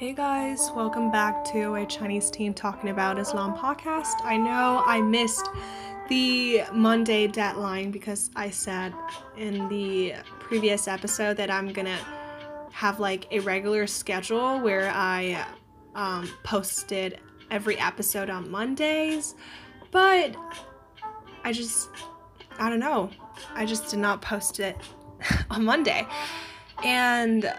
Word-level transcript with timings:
Hey 0.00 0.14
guys, 0.14 0.70
welcome 0.74 1.10
back 1.10 1.44
to 1.52 1.74
a 1.74 1.84
Chinese 1.84 2.30
teen 2.30 2.54
talking 2.54 2.88
about 2.88 3.18
Islam 3.18 3.54
podcast. 3.54 4.14
I 4.24 4.38
know 4.38 4.82
I 4.86 5.02
missed 5.02 5.46
the 6.08 6.62
Monday 6.72 7.26
deadline 7.26 7.90
because 7.90 8.30
I 8.34 8.48
said 8.48 8.94
in 9.36 9.68
the 9.68 10.14
previous 10.38 10.88
episode 10.88 11.36
that 11.36 11.50
I'm 11.50 11.70
gonna 11.70 11.98
have 12.72 12.98
like 12.98 13.30
a 13.30 13.40
regular 13.40 13.86
schedule 13.86 14.58
where 14.60 14.90
I 14.90 15.44
um, 15.94 16.32
posted 16.44 17.18
every 17.50 17.78
episode 17.78 18.30
on 18.30 18.50
Mondays, 18.50 19.34
but 19.90 20.34
I 21.44 21.52
just, 21.52 21.90
I 22.58 22.70
don't 22.70 22.80
know, 22.80 23.10
I 23.52 23.66
just 23.66 23.90
did 23.90 23.98
not 23.98 24.22
post 24.22 24.60
it 24.60 24.78
on 25.50 25.62
Monday. 25.62 26.06
And 26.82 27.52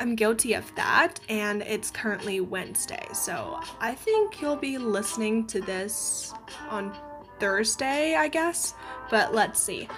I'm 0.00 0.14
guilty 0.14 0.54
of 0.54 0.72
that, 0.76 1.18
and 1.28 1.62
it's 1.62 1.90
currently 1.90 2.40
Wednesday. 2.40 3.06
So 3.12 3.60
I 3.80 3.94
think 3.94 4.40
you'll 4.40 4.56
be 4.56 4.78
listening 4.78 5.46
to 5.48 5.60
this 5.60 6.32
on 6.70 6.96
Thursday, 7.40 8.14
I 8.14 8.28
guess. 8.28 8.74
But 9.10 9.34
let's 9.34 9.60
see. 9.60 9.88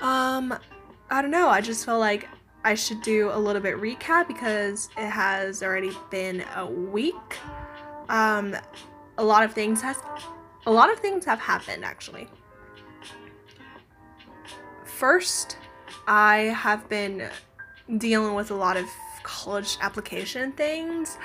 Um, 0.00 0.58
I 1.10 1.22
don't 1.22 1.30
know. 1.30 1.48
I 1.48 1.60
just 1.60 1.84
feel 1.84 1.98
like 1.98 2.28
I 2.64 2.74
should 2.74 3.02
do 3.02 3.30
a 3.32 3.38
little 3.38 3.62
bit 3.62 3.76
recap 3.76 4.28
because 4.28 4.88
it 4.96 5.08
has 5.08 5.62
already 5.62 5.92
been 6.10 6.44
a 6.56 6.66
week. 6.66 7.14
Um, 8.08 8.56
a 9.16 9.24
lot 9.24 9.42
of 9.44 9.52
things 9.52 9.80
has 9.82 9.96
a 10.66 10.70
lot 10.70 10.92
of 10.92 10.98
things 10.98 11.24
have 11.24 11.40
happened 11.40 11.84
actually. 11.84 12.28
First, 14.84 15.56
I 16.06 16.54
have 16.56 16.88
been 16.88 17.28
dealing 17.96 18.34
with 18.34 18.50
a 18.50 18.54
lot 18.54 18.76
of 18.76 18.86
college 19.22 19.78
application 19.80 20.52
things. 20.52 21.18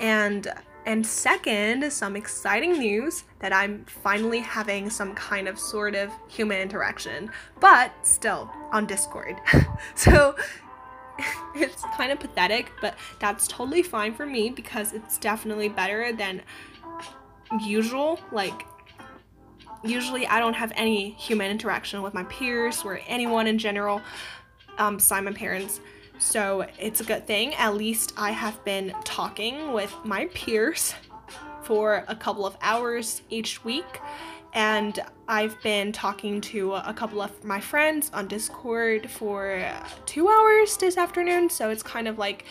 And 0.00 0.52
and 0.86 1.06
second 1.06 1.90
some 1.90 2.14
exciting 2.14 2.72
news 2.78 3.24
that 3.38 3.52
i'm 3.52 3.84
finally 3.86 4.40
having 4.40 4.90
some 4.90 5.14
kind 5.14 5.48
of 5.48 5.58
sort 5.58 5.94
of 5.94 6.10
human 6.28 6.60
interaction 6.60 7.30
but 7.60 7.92
still 8.02 8.50
on 8.72 8.86
discord. 8.86 9.36
So 9.94 10.34
it's 11.54 11.82
kind 11.96 12.10
of 12.12 12.18
pathetic 12.18 12.70
but 12.80 12.96
that's 13.18 13.46
totally 13.46 13.82
fine 13.82 14.14
for 14.14 14.26
me 14.26 14.50
because 14.50 14.92
it's 14.92 15.18
definitely 15.18 15.68
better 15.68 16.12
than 16.12 16.42
usual 17.64 18.18
like 18.32 18.66
usually 19.84 20.26
i 20.26 20.40
don't 20.40 20.54
have 20.54 20.72
any 20.74 21.10
human 21.10 21.50
interaction 21.50 22.02
with 22.02 22.14
my 22.14 22.24
peers 22.24 22.82
or 22.84 23.00
anyone 23.06 23.46
in 23.46 23.58
general 23.58 24.00
um, 24.78 24.96
beside 24.96 25.22
my 25.22 25.32
parents 25.32 25.80
so 26.24 26.66
it's 26.78 27.00
a 27.00 27.04
good 27.04 27.26
thing. 27.26 27.54
At 27.54 27.74
least 27.76 28.14
I 28.16 28.30
have 28.30 28.64
been 28.64 28.94
talking 29.04 29.72
with 29.74 29.94
my 30.04 30.24
peers 30.32 30.94
for 31.62 32.02
a 32.08 32.16
couple 32.16 32.46
of 32.46 32.56
hours 32.62 33.20
each 33.28 33.62
week. 33.62 34.00
And 34.54 34.98
I've 35.28 35.60
been 35.62 35.92
talking 35.92 36.40
to 36.40 36.74
a 36.74 36.94
couple 36.94 37.20
of 37.20 37.44
my 37.44 37.60
friends 37.60 38.10
on 38.14 38.26
Discord 38.26 39.10
for 39.10 39.70
two 40.06 40.28
hours 40.28 40.78
this 40.78 40.96
afternoon. 40.96 41.50
So 41.50 41.68
it's 41.68 41.82
kind 41.82 42.08
of 42.08 42.18
like, 42.18 42.46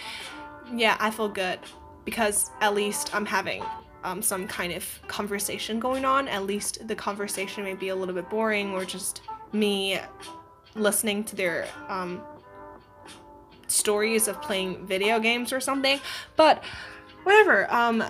yeah, 0.73 0.95
I 0.99 1.09
feel 1.09 1.29
good 1.29 1.59
because 2.05 2.51
at 2.61 2.75
least 2.75 3.13
I'm 3.15 3.25
having 3.25 3.63
um, 4.03 4.21
some 4.21 4.47
kind 4.47 4.71
of 4.71 4.85
conversation 5.07 5.79
going 5.79 6.05
on. 6.05 6.27
At 6.27 6.45
least 6.45 6.87
the 6.87 6.95
conversation 6.95 7.63
may 7.63 7.73
be 7.73 7.89
a 7.89 7.95
little 7.95 8.13
bit 8.13 8.29
boring 8.29 8.73
or 8.73 8.85
just 8.85 9.23
me 9.51 9.99
listening 10.75 11.23
to 11.23 11.35
their 11.35 11.67
um, 11.89 12.21
stories 13.67 14.27
of 14.27 14.41
playing 14.41 14.85
video 14.85 15.19
games 15.19 15.53
or 15.53 15.59
something. 15.59 15.99
But 16.35 16.63
whatever, 17.23 17.71
um, 17.73 18.03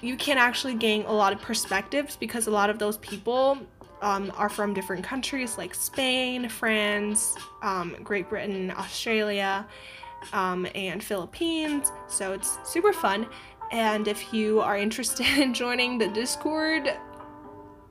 you 0.00 0.16
can 0.16 0.38
actually 0.38 0.74
gain 0.74 1.04
a 1.06 1.12
lot 1.12 1.32
of 1.32 1.40
perspectives 1.40 2.16
because 2.16 2.46
a 2.46 2.50
lot 2.50 2.70
of 2.70 2.78
those 2.78 2.98
people 2.98 3.58
um, 4.00 4.32
are 4.36 4.48
from 4.48 4.74
different 4.74 5.04
countries 5.04 5.58
like 5.58 5.74
Spain, 5.74 6.48
France, 6.48 7.36
um, 7.62 7.96
Great 8.02 8.28
Britain, 8.28 8.72
Australia, 8.76 9.66
um, 10.32 10.66
and 10.74 11.02
Philippines. 11.02 11.90
So 12.08 12.32
it's 12.32 12.58
super 12.64 12.92
fun. 12.92 13.26
And 13.72 14.08
if 14.08 14.32
you 14.32 14.60
are 14.60 14.76
interested 14.86 15.26
in 15.38 15.52
joining 15.52 15.98
the 15.98 16.08
Discord, 16.08 16.96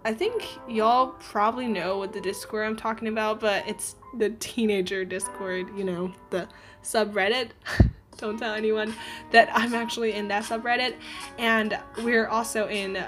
I 0.06 0.14
think 0.14 0.48
y'all 0.70 1.08
probably 1.20 1.68
know 1.68 1.98
what 1.98 2.14
the 2.14 2.22
Discord 2.22 2.66
I'm 2.66 2.78
talking 2.78 3.10
about, 3.10 3.42
but 3.42 3.68
it's 3.68 3.96
the 4.18 4.30
teenager 4.30 5.04
Discord, 5.04 5.68
you 5.78 5.84
know, 5.84 6.14
the 6.30 6.48
subreddit. 6.88 7.50
Don't 8.18 8.38
tell 8.40 8.56
anyone 8.56 8.96
that 9.32 9.50
I'm 9.54 9.76
actually 9.76 10.14
in 10.14 10.28
that 10.30 10.44
subreddit. 10.44 10.96
And 11.38 11.78
we're 12.04 12.28
also 12.28 12.68
in 12.68 13.06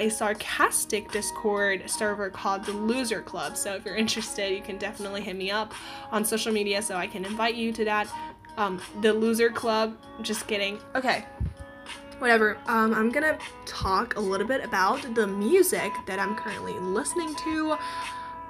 a 0.00 0.08
sarcastic 0.08 1.10
Discord 1.12 1.88
server 1.88 2.30
called 2.30 2.64
the 2.64 2.72
Loser 2.72 3.20
Club. 3.20 3.56
So 3.56 3.74
if 3.74 3.84
you're 3.84 3.96
interested, 3.96 4.50
you 4.50 4.62
can 4.62 4.78
definitely 4.78 5.20
hit 5.20 5.36
me 5.36 5.50
up 5.50 5.74
on 6.10 6.24
social 6.24 6.52
media 6.52 6.80
so 6.82 6.96
I 6.96 7.06
can 7.06 7.24
invite 7.24 7.54
you 7.54 7.72
to 7.72 7.84
that. 7.84 8.08
Um, 8.56 8.80
the 9.02 9.12
Loser 9.12 9.50
Club. 9.50 9.96
Just 10.22 10.46
kidding. 10.46 10.78
Okay. 10.94 11.24
Whatever. 12.18 12.56
Um, 12.66 12.94
I'm 12.94 13.10
gonna 13.10 13.38
talk 13.66 14.16
a 14.16 14.20
little 14.20 14.46
bit 14.46 14.64
about 14.64 15.14
the 15.14 15.26
music 15.26 15.92
that 16.06 16.18
I'm 16.18 16.34
currently 16.36 16.72
listening 16.74 17.34
to. 17.44 17.76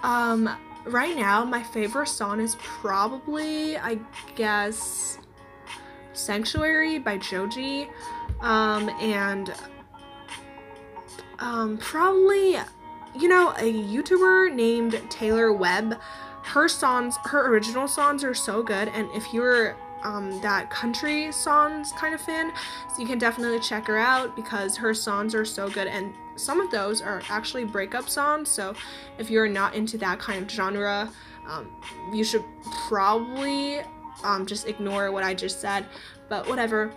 Um, 0.03 0.51
right 0.87 1.17
now, 1.17 1.45
my 1.45 1.63
favorite 1.63 2.09
song 2.09 2.41
is 2.41 2.57
probably, 2.61 3.77
I 3.77 3.99
guess, 4.35 5.19
Sanctuary 6.13 6.99
by 6.99 7.19
Joji. 7.19 7.89
Um, 8.41 8.89
and 9.01 9.55
um, 11.39 11.79
probably, 11.79 12.57
you 13.19 13.29
know, 13.29 13.51
a 13.59 13.73
YouTuber 13.73 14.55
named 14.55 15.01
Taylor 15.11 15.53
Webb. 15.53 15.99
Her 16.43 16.69
songs, 16.69 17.17
her 17.25 17.49
original 17.49 17.89
songs 17.89 18.23
are 18.23 18.35
so 18.35 18.63
good, 18.63 18.89
and 18.89 19.09
if 19.15 19.33
you're 19.33 19.77
um, 20.03 20.41
that 20.43 20.71
country 20.71 21.33
songs 21.33 21.93
kind 21.93 22.15
of 22.15 22.21
fan, 22.21 22.53
so 22.95 23.01
you 23.01 23.09
can 23.09 23.19
definitely 23.19 23.61
check 23.61 23.87
her 23.87 23.97
out 23.97 24.37
because 24.37 24.77
her 24.77 24.93
songs 24.93 25.35
are 25.35 25.47
so 25.47 25.71
good 25.71 25.87
and 25.87 26.13
some 26.37 26.61
of 26.61 26.71
those 26.71 27.01
are 27.01 27.23
actually 27.29 27.65
breakup 27.65 28.09
songs. 28.09 28.49
So 28.49 28.75
if 29.19 29.31
you're 29.31 29.49
not 29.49 29.75
into 29.75 29.99
that 29.99 30.19
kind 30.19 30.43
of 30.43 30.51
genre, 30.51 31.11
um, 31.47 31.71
you 32.13 32.25
should 32.25 32.45
probably 32.89 33.81
um, 34.23 34.47
just 34.47 34.67
ignore 34.67 35.13
what 35.13 35.25
I 35.25 35.35
just 35.35 35.61
said. 35.61 35.87
But 36.29 36.49
whatever. 36.49 36.93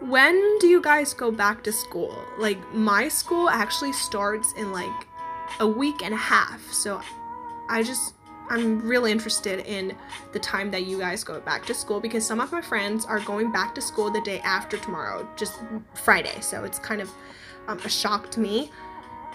When 0.00 0.58
do 0.58 0.66
you 0.66 0.80
guys 0.82 1.14
go 1.14 1.30
back 1.30 1.64
to 1.64 1.72
school? 1.72 2.16
Like 2.38 2.58
my 2.72 3.08
school 3.08 3.48
actually 3.48 3.92
starts 3.92 4.52
in 4.56 4.72
like 4.72 5.06
a 5.58 5.66
week 5.66 6.02
and 6.02 6.12
a 6.12 6.18
half. 6.18 6.60
So 6.72 7.00
I 7.68 7.82
just 7.82 8.14
I'm 8.48 8.80
really 8.80 9.12
interested 9.12 9.60
in 9.66 9.96
the 10.32 10.38
time 10.38 10.70
that 10.70 10.84
you 10.84 10.98
guys 10.98 11.24
go 11.24 11.40
back 11.40 11.66
to 11.66 11.74
school 11.74 12.00
because 12.00 12.24
some 12.24 12.40
of 12.40 12.52
my 12.52 12.60
friends 12.60 13.04
are 13.04 13.20
going 13.20 13.50
back 13.50 13.74
to 13.74 13.80
school 13.80 14.10
the 14.10 14.20
day 14.20 14.40
after 14.40 14.76
tomorrow, 14.76 15.28
just 15.36 15.60
Friday. 15.94 16.40
So 16.40 16.64
it's 16.64 16.78
kind 16.78 17.00
of 17.00 17.10
um, 17.68 17.78
a 17.84 17.88
shock 17.88 18.30
to 18.32 18.40
me. 18.40 18.70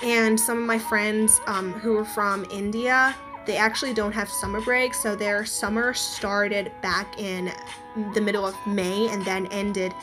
And 0.01 0.39
some 0.39 0.57
of 0.57 0.65
my 0.65 0.79
friends 0.79 1.39
um, 1.45 1.73
who 1.73 1.97
are 1.97 2.05
from 2.05 2.45
India, 2.51 3.15
they 3.45 3.57
actually 3.57 3.93
don't 3.93 4.13
have 4.13 4.29
summer 4.29 4.61
break. 4.61 4.93
So 4.93 5.15
their 5.15 5.45
summer 5.45 5.93
started 5.93 6.71
back 6.81 7.19
in 7.19 7.51
the 8.13 8.21
middle 8.21 8.45
of 8.45 8.55
May 8.65 9.09
and 9.09 9.23
then 9.25 9.47
ended 9.47 9.93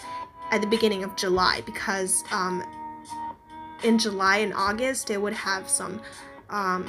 at 0.50 0.60
the 0.60 0.66
beginning 0.66 1.04
of 1.04 1.16
July 1.16 1.62
because 1.64 2.24
um, 2.30 2.62
in 3.82 3.98
July 3.98 4.38
and 4.38 4.52
August 4.54 5.06
they 5.06 5.18
would 5.18 5.32
have 5.32 5.68
some 5.68 6.00
um, 6.50 6.86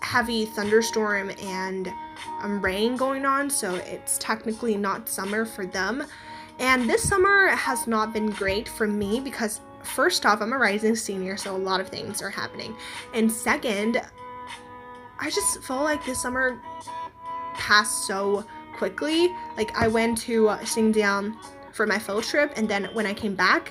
heavy 0.00 0.46
thunderstorm 0.46 1.30
and 1.42 1.92
um, 2.42 2.60
rain 2.60 2.96
going 2.96 3.24
on, 3.24 3.50
so 3.50 3.74
it's 3.74 4.18
technically 4.18 4.76
not 4.76 5.08
summer 5.08 5.44
for 5.44 5.66
them. 5.66 6.04
And 6.58 6.88
this 6.88 7.08
summer 7.08 7.48
has 7.48 7.86
not 7.86 8.12
been 8.12 8.30
great 8.30 8.68
for 8.68 8.86
me 8.86 9.20
because, 9.20 9.60
first 9.82 10.26
off, 10.26 10.42
I'm 10.42 10.52
a 10.52 10.58
rising 10.58 10.94
senior, 10.94 11.36
so 11.36 11.56
a 11.56 11.58
lot 11.58 11.80
of 11.80 11.88
things 11.88 12.20
are 12.20 12.30
happening. 12.30 12.76
And 13.14 13.32
second, 13.32 14.00
I 15.18 15.30
just 15.30 15.62
feel 15.62 15.82
like 15.82 16.04
this 16.04 16.20
summer 16.20 16.60
passed 17.54 18.06
so 18.06 18.44
quickly. 18.76 19.34
Like, 19.56 19.74
I 19.76 19.88
went 19.88 20.18
to 20.18 20.48
uh, 20.48 20.58
Xinjiang 20.58 21.34
for 21.72 21.86
my 21.86 21.98
field 21.98 22.24
trip, 22.24 22.52
and 22.56 22.68
then 22.68 22.84
when 22.92 23.06
I 23.06 23.14
came 23.14 23.34
back, 23.34 23.70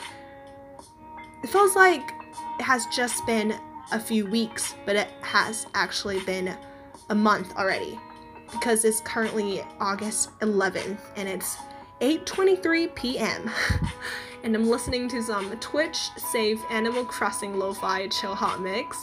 it 1.43 1.49
feels 1.49 1.75
like 1.75 2.11
it 2.59 2.63
has 2.63 2.85
just 2.87 3.25
been 3.25 3.53
a 3.91 3.99
few 3.99 4.25
weeks, 4.25 4.75
but 4.85 4.95
it 4.95 5.09
has 5.21 5.67
actually 5.73 6.19
been 6.21 6.55
a 7.09 7.15
month 7.15 7.55
already 7.57 7.99
because 8.51 8.85
it's 8.85 9.01
currently 9.01 9.63
August 9.79 10.37
11th 10.39 10.99
and 11.15 11.27
it's 11.27 11.57
8:23 12.01 12.95
p.m. 12.95 13.51
and 14.43 14.55
I'm 14.55 14.69
listening 14.69 15.07
to 15.09 15.21
some 15.21 15.51
Twitch 15.59 15.97
save 16.17 16.59
Animal 16.69 17.05
Crossing 17.05 17.57
lo-fi 17.57 18.07
chill 18.07 18.35
hot 18.35 18.61
mix. 18.61 18.97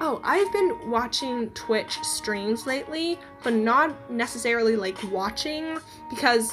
Oh, 0.00 0.20
I've 0.24 0.52
been 0.52 0.90
watching 0.90 1.50
Twitch 1.50 2.02
streams 2.02 2.66
lately, 2.66 3.18
but 3.44 3.52
not 3.52 4.10
necessarily 4.10 4.74
like 4.74 4.98
watching 5.12 5.78
because 6.10 6.52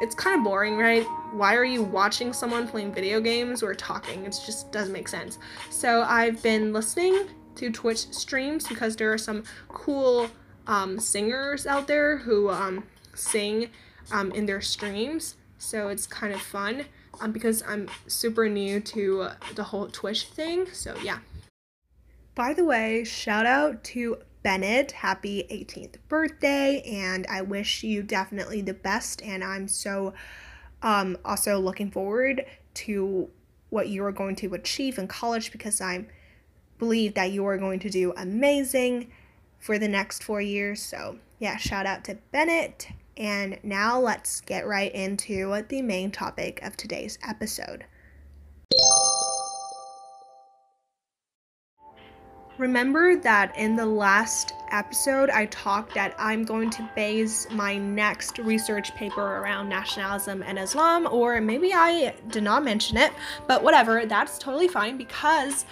it's 0.00 0.14
kind 0.14 0.36
of 0.38 0.44
boring, 0.44 0.76
right? 0.76 1.04
Why 1.32 1.54
are 1.54 1.64
you 1.64 1.82
watching 1.82 2.32
someone 2.32 2.68
playing 2.68 2.92
video 2.92 3.20
games 3.20 3.62
or 3.62 3.74
talking? 3.74 4.24
It 4.24 4.38
just 4.44 4.70
doesn't 4.72 4.92
make 4.92 5.08
sense. 5.08 5.38
So 5.70 6.02
I've 6.02 6.42
been 6.42 6.72
listening 6.72 7.28
to 7.56 7.70
Twitch 7.70 8.12
streams 8.12 8.66
because 8.68 8.96
there 8.96 9.12
are 9.12 9.18
some 9.18 9.44
cool 9.68 10.28
um, 10.66 10.98
singers 10.98 11.66
out 11.66 11.86
there 11.86 12.18
who 12.18 12.50
um, 12.50 12.84
sing 13.14 13.70
um, 14.12 14.30
in 14.32 14.46
their 14.46 14.60
streams. 14.60 15.36
So 15.58 15.88
it's 15.88 16.06
kind 16.06 16.34
of 16.34 16.40
fun 16.42 16.84
um, 17.20 17.32
because 17.32 17.62
I'm 17.66 17.88
super 18.06 18.48
new 18.48 18.80
to 18.80 19.28
the 19.54 19.62
whole 19.62 19.88
Twitch 19.88 20.24
thing. 20.24 20.66
So 20.72 20.94
yeah. 21.02 21.18
By 22.34 22.52
the 22.52 22.64
way, 22.64 23.02
shout 23.04 23.46
out 23.46 23.82
to 23.84 24.18
Bennett. 24.46 24.92
Happy 24.92 25.44
18th 25.50 25.96
birthday, 26.08 26.80
and 26.82 27.26
I 27.28 27.42
wish 27.42 27.82
you 27.82 28.04
definitely 28.04 28.60
the 28.60 28.74
best. 28.74 29.20
And 29.22 29.42
I'm 29.42 29.66
so 29.66 30.14
um, 30.82 31.18
also 31.24 31.58
looking 31.58 31.90
forward 31.90 32.46
to 32.74 33.28
what 33.70 33.88
you 33.88 34.04
are 34.04 34.12
going 34.12 34.36
to 34.36 34.54
achieve 34.54 34.98
in 34.98 35.08
college 35.08 35.50
because 35.50 35.80
I 35.80 36.06
believe 36.78 37.14
that 37.14 37.32
you 37.32 37.44
are 37.44 37.58
going 37.58 37.80
to 37.80 37.90
do 37.90 38.12
amazing 38.16 39.10
for 39.58 39.80
the 39.80 39.88
next 39.88 40.22
four 40.22 40.40
years. 40.40 40.80
So, 40.80 41.18
yeah, 41.40 41.56
shout 41.56 41.84
out 41.84 42.04
to 42.04 42.16
Bennett. 42.30 42.86
And 43.16 43.58
now 43.64 43.98
let's 43.98 44.42
get 44.42 44.64
right 44.64 44.94
into 44.94 45.60
the 45.68 45.82
main 45.82 46.12
topic 46.12 46.62
of 46.62 46.76
today's 46.76 47.18
episode. 47.28 47.84
Remember 52.58 53.16
that 53.16 53.54
in 53.58 53.76
the 53.76 53.84
last 53.84 54.54
episode, 54.70 55.28
I 55.28 55.44
talked 55.46 55.94
that 55.94 56.14
I'm 56.18 56.42
going 56.42 56.70
to 56.70 56.88
base 56.94 57.46
my 57.50 57.76
next 57.76 58.38
research 58.38 58.94
paper 58.94 59.20
around 59.20 59.68
nationalism 59.68 60.42
and 60.42 60.58
Islam, 60.58 61.06
or 61.10 61.38
maybe 61.42 61.74
I 61.74 62.14
did 62.28 62.42
not 62.42 62.64
mention 62.64 62.96
it, 62.96 63.12
but 63.46 63.62
whatever, 63.62 64.06
that's 64.06 64.38
totally 64.38 64.68
fine 64.68 64.96
because 64.96 65.66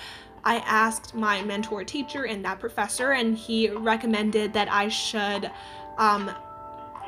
I 0.45 0.57
asked 0.57 1.15
my 1.15 1.41
mentor 1.43 1.85
teacher 1.85 2.27
and 2.27 2.45
that 2.45 2.61
professor, 2.61 3.13
and 3.13 3.35
he 3.35 3.71
recommended 3.71 4.53
that 4.53 4.71
I 4.71 4.89
should 4.89 5.51
um, 5.97 6.31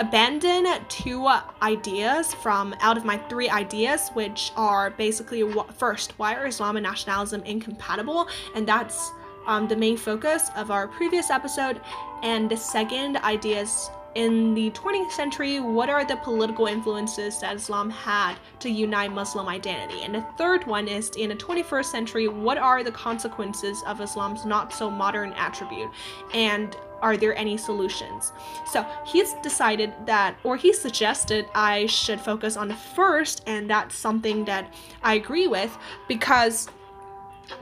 abandon 0.01 0.67
two 0.89 1.29
ideas 1.61 2.33
from 2.33 2.75
out 2.81 2.97
of 2.97 3.05
my 3.05 3.19
three 3.29 3.51
ideas, 3.51 4.09
which 4.15 4.53
are 4.57 4.89
basically 4.89 5.45
first, 5.75 6.19
why 6.19 6.35
are 6.35 6.47
Islam 6.47 6.79
and 6.79 6.85
nationalism 6.85 7.43
incompatible? 7.43 8.27
And 8.55 8.67
that's 8.67 9.13
um, 9.47 9.69
the 9.69 9.77
main 9.77 9.97
focus 9.97 10.51
of 10.57 10.71
our 10.71 10.89
previous 10.89 11.31
episode. 11.31 11.81
And 12.23 12.51
the 12.51 12.57
second 12.57 13.17
idea 13.19 13.63
is 13.63 13.91
in 14.17 14.55
the 14.55 14.71
20th 14.71 15.13
century, 15.13 15.61
what 15.61 15.91
are 15.91 16.03
the 16.03 16.17
political 16.17 16.67
influences 16.67 17.39
that 17.41 17.55
Islam 17.55 17.91
had 17.91 18.37
to 18.61 18.71
unite 18.71 19.13
Muslim 19.13 19.47
identity? 19.47 20.03
And 20.03 20.15
the 20.15 20.23
third 20.39 20.67
one 20.67 20.89
is 20.89 21.11
in 21.11 21.29
the 21.29 21.37
21st 21.37 21.85
century, 21.85 22.27
what 22.27 22.57
are 22.57 22.83
the 22.83 22.93
consequences 22.93 23.83
of 23.87 24.01
Islam's 24.01 24.47
not 24.47 24.73
so 24.73 24.91
modern 24.91 25.35
attribute? 25.35 25.91
And 26.33 26.75
are 27.03 27.19
there 27.19 27.37
any 27.37 27.59
solutions? 27.59 28.33
So 28.65 28.87
he's 29.05 29.35
decided 29.43 29.93
that, 30.07 30.39
or 30.45 30.57
he 30.57 30.73
suggested 30.73 31.45
I 31.55 31.85
should 31.85 32.19
focus 32.19 32.57
on 32.57 32.69
the 32.69 32.75
first, 32.75 33.43
and 33.47 33.69
that's 33.69 33.95
something 33.95 34.47
that 34.47 34.73
I 35.03 35.15
agree 35.15 35.47
with 35.47 35.77
because, 36.09 36.69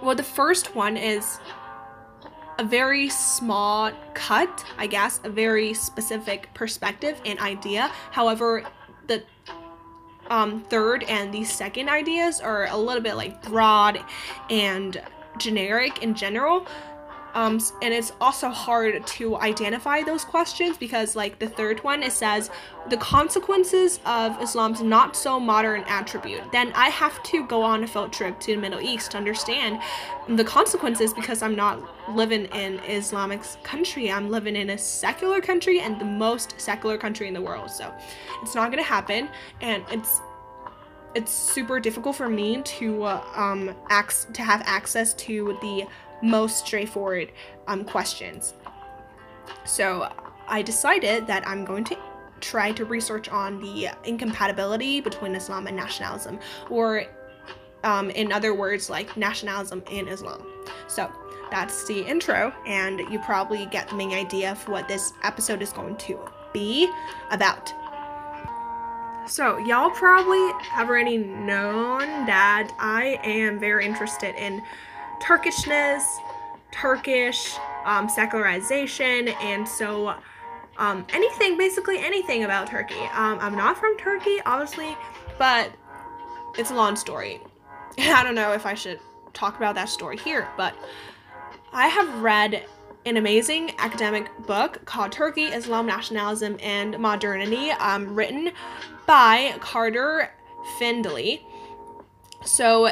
well, 0.00 0.14
the 0.14 0.22
first 0.22 0.76
one 0.76 0.96
is 0.96 1.40
a 2.58 2.64
very 2.64 3.08
small 3.08 3.92
cut, 4.14 4.64
I 4.78 4.86
guess, 4.86 5.20
a 5.24 5.30
very 5.30 5.74
specific 5.74 6.48
perspective 6.54 7.20
and 7.24 7.38
idea. 7.40 7.90
However, 8.10 8.64
the 9.06 9.22
um, 10.28 10.62
third 10.64 11.04
and 11.04 11.32
the 11.32 11.44
second 11.44 11.88
ideas 11.88 12.40
are 12.40 12.66
a 12.66 12.76
little 12.76 13.02
bit 13.02 13.14
like 13.14 13.42
broad 13.42 14.02
and 14.50 15.00
generic 15.38 16.02
in 16.02 16.14
general. 16.14 16.66
Um, 17.34 17.60
and 17.82 17.92
it's 17.92 18.12
also 18.20 18.48
hard 18.48 19.06
to 19.06 19.36
identify 19.36 20.02
those 20.02 20.24
questions 20.24 20.76
because, 20.76 21.16
like 21.16 21.40
the 21.40 21.48
third 21.48 21.82
one, 21.82 22.02
it 22.02 22.12
says 22.12 22.50
the 22.88 22.96
consequences 22.96 23.98
of 24.06 24.40
Islam's 24.40 24.82
not 24.82 25.16
so 25.16 25.40
modern 25.40 25.82
attribute. 25.88 26.42
Then 26.52 26.72
I 26.74 26.90
have 26.90 27.22
to 27.24 27.44
go 27.46 27.62
on 27.62 27.82
a 27.82 27.86
field 27.86 28.12
trip 28.12 28.38
to 28.40 28.54
the 28.54 28.60
Middle 28.60 28.80
East 28.80 29.10
to 29.12 29.16
understand 29.16 29.80
the 30.28 30.44
consequences 30.44 31.12
because 31.12 31.42
I'm 31.42 31.56
not 31.56 31.80
living 32.14 32.44
in 32.46 32.78
Islamic 32.80 33.42
country. 33.64 34.12
I'm 34.12 34.30
living 34.30 34.54
in 34.54 34.70
a 34.70 34.78
secular 34.78 35.40
country 35.40 35.80
and 35.80 36.00
the 36.00 36.04
most 36.04 36.60
secular 36.60 36.96
country 36.96 37.26
in 37.26 37.34
the 37.34 37.42
world. 37.42 37.70
So 37.70 37.92
it's 38.42 38.54
not 38.54 38.70
gonna 38.70 38.82
happen, 38.82 39.28
and 39.60 39.84
it's 39.90 40.20
it's 41.14 41.32
super 41.32 41.78
difficult 41.78 42.16
for 42.16 42.28
me 42.28 42.60
to 42.62 43.04
uh, 43.04 43.24
um 43.34 43.74
ac- 43.90 44.28
to 44.32 44.42
have 44.42 44.62
access 44.66 45.14
to 45.14 45.56
the 45.62 45.86
most 46.22 46.66
straightforward 46.66 47.32
um, 47.66 47.84
questions. 47.84 48.54
So 49.64 50.12
I 50.48 50.62
decided 50.62 51.26
that 51.26 51.46
I'm 51.46 51.64
going 51.64 51.84
to 51.84 51.96
try 52.40 52.72
to 52.72 52.84
research 52.84 53.28
on 53.28 53.60
the 53.60 53.88
incompatibility 54.04 55.00
between 55.00 55.34
Islam 55.34 55.66
and 55.66 55.76
nationalism, 55.76 56.38
or 56.70 57.04
um, 57.82 58.10
in 58.10 58.32
other 58.32 58.54
words, 58.54 58.90
like 58.90 59.16
nationalism 59.16 59.82
and 59.90 60.08
Islam. 60.08 60.42
So 60.86 61.10
that's 61.50 61.86
the 61.86 62.00
intro, 62.00 62.52
and 62.66 63.00
you 63.10 63.18
probably 63.20 63.66
get 63.66 63.88
the 63.88 63.94
main 63.94 64.12
idea 64.12 64.52
of 64.52 64.68
what 64.68 64.88
this 64.88 65.12
episode 65.22 65.62
is 65.62 65.72
going 65.72 65.96
to 65.96 66.18
be 66.52 66.90
about. 67.30 67.72
So, 69.26 69.56
y'all 69.56 69.90
probably 69.90 70.52
have 70.60 70.90
already 70.90 71.16
known 71.16 72.00
that 72.26 72.70
I 72.78 73.18
am 73.24 73.58
very 73.58 73.86
interested 73.86 74.34
in 74.34 74.62
Turkishness, 75.24 76.02
Turkish 76.70 77.54
um, 77.84 78.08
secularization, 78.08 79.28
and 79.28 79.66
so 79.66 80.14
um, 80.76 81.06
anything, 81.10 81.56
basically 81.56 81.98
anything 81.98 82.44
about 82.44 82.66
Turkey. 82.66 83.00
Um, 83.14 83.38
I'm 83.40 83.56
not 83.56 83.78
from 83.78 83.96
Turkey, 83.96 84.38
obviously, 84.44 84.96
but 85.38 85.70
it's 86.58 86.70
a 86.70 86.74
long 86.74 86.96
story. 86.96 87.40
I 87.98 88.22
don't 88.22 88.34
know 88.34 88.52
if 88.52 88.66
I 88.66 88.74
should 88.74 89.00
talk 89.32 89.56
about 89.56 89.74
that 89.76 89.88
story 89.88 90.16
here, 90.18 90.48
but 90.56 90.74
I 91.72 91.88
have 91.88 92.22
read 92.22 92.64
an 93.06 93.16
amazing 93.16 93.72
academic 93.78 94.30
book 94.46 94.84
called 94.84 95.12
Turkey, 95.12 95.44
Islam, 95.44 95.86
Nationalism, 95.86 96.56
and 96.62 96.98
Modernity, 96.98 97.70
um, 97.70 98.14
written 98.14 98.50
by 99.06 99.54
Carter 99.60 100.32
Findley. 100.78 101.46
So 102.44 102.90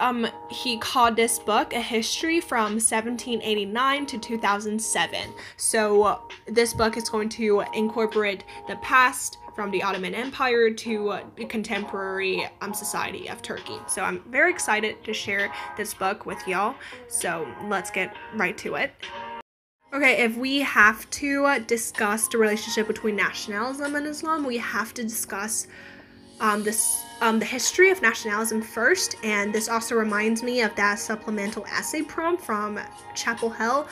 um, 0.00 0.26
he 0.50 0.78
called 0.78 1.16
this 1.16 1.38
book 1.38 1.72
a 1.72 1.80
history 1.80 2.40
from 2.40 2.74
1789 2.74 4.06
to 4.06 4.18
2007. 4.18 5.20
So 5.56 6.22
this 6.46 6.74
book 6.74 6.96
is 6.96 7.08
going 7.08 7.28
to 7.30 7.64
incorporate 7.74 8.44
the 8.68 8.76
past 8.76 9.38
from 9.54 9.70
the 9.70 9.82
Ottoman 9.82 10.14
Empire 10.14 10.70
to 10.70 11.18
the 11.36 11.46
contemporary 11.46 12.46
um, 12.60 12.74
society 12.74 13.28
of 13.28 13.40
Turkey. 13.40 13.78
So 13.88 14.02
I'm 14.02 14.22
very 14.30 14.52
excited 14.52 15.02
to 15.04 15.14
share 15.14 15.50
this 15.78 15.94
book 15.94 16.26
with 16.26 16.46
y'all. 16.46 16.74
So 17.08 17.48
let's 17.64 17.90
get 17.90 18.14
right 18.34 18.56
to 18.58 18.74
it. 18.74 18.92
Okay, 19.94 20.22
if 20.22 20.36
we 20.36 20.58
have 20.60 21.08
to 21.10 21.58
discuss 21.60 22.28
the 22.28 22.36
relationship 22.36 22.86
between 22.86 23.16
nationalism 23.16 23.96
and 23.96 24.06
Islam, 24.06 24.44
we 24.44 24.58
have 24.58 24.92
to 24.92 25.02
discuss 25.02 25.68
um, 26.40 26.62
this 26.62 27.02
um, 27.20 27.38
the 27.38 27.46
history 27.46 27.90
of 27.90 28.02
nationalism 28.02 28.60
first, 28.60 29.16
and 29.22 29.54
this 29.54 29.68
also 29.68 29.94
reminds 29.94 30.42
me 30.42 30.60
of 30.60 30.74
that 30.76 30.98
supplemental 30.98 31.64
essay 31.66 32.02
prompt 32.02 32.42
from 32.42 32.78
Chapel 33.14 33.50
Hill, 33.50 33.88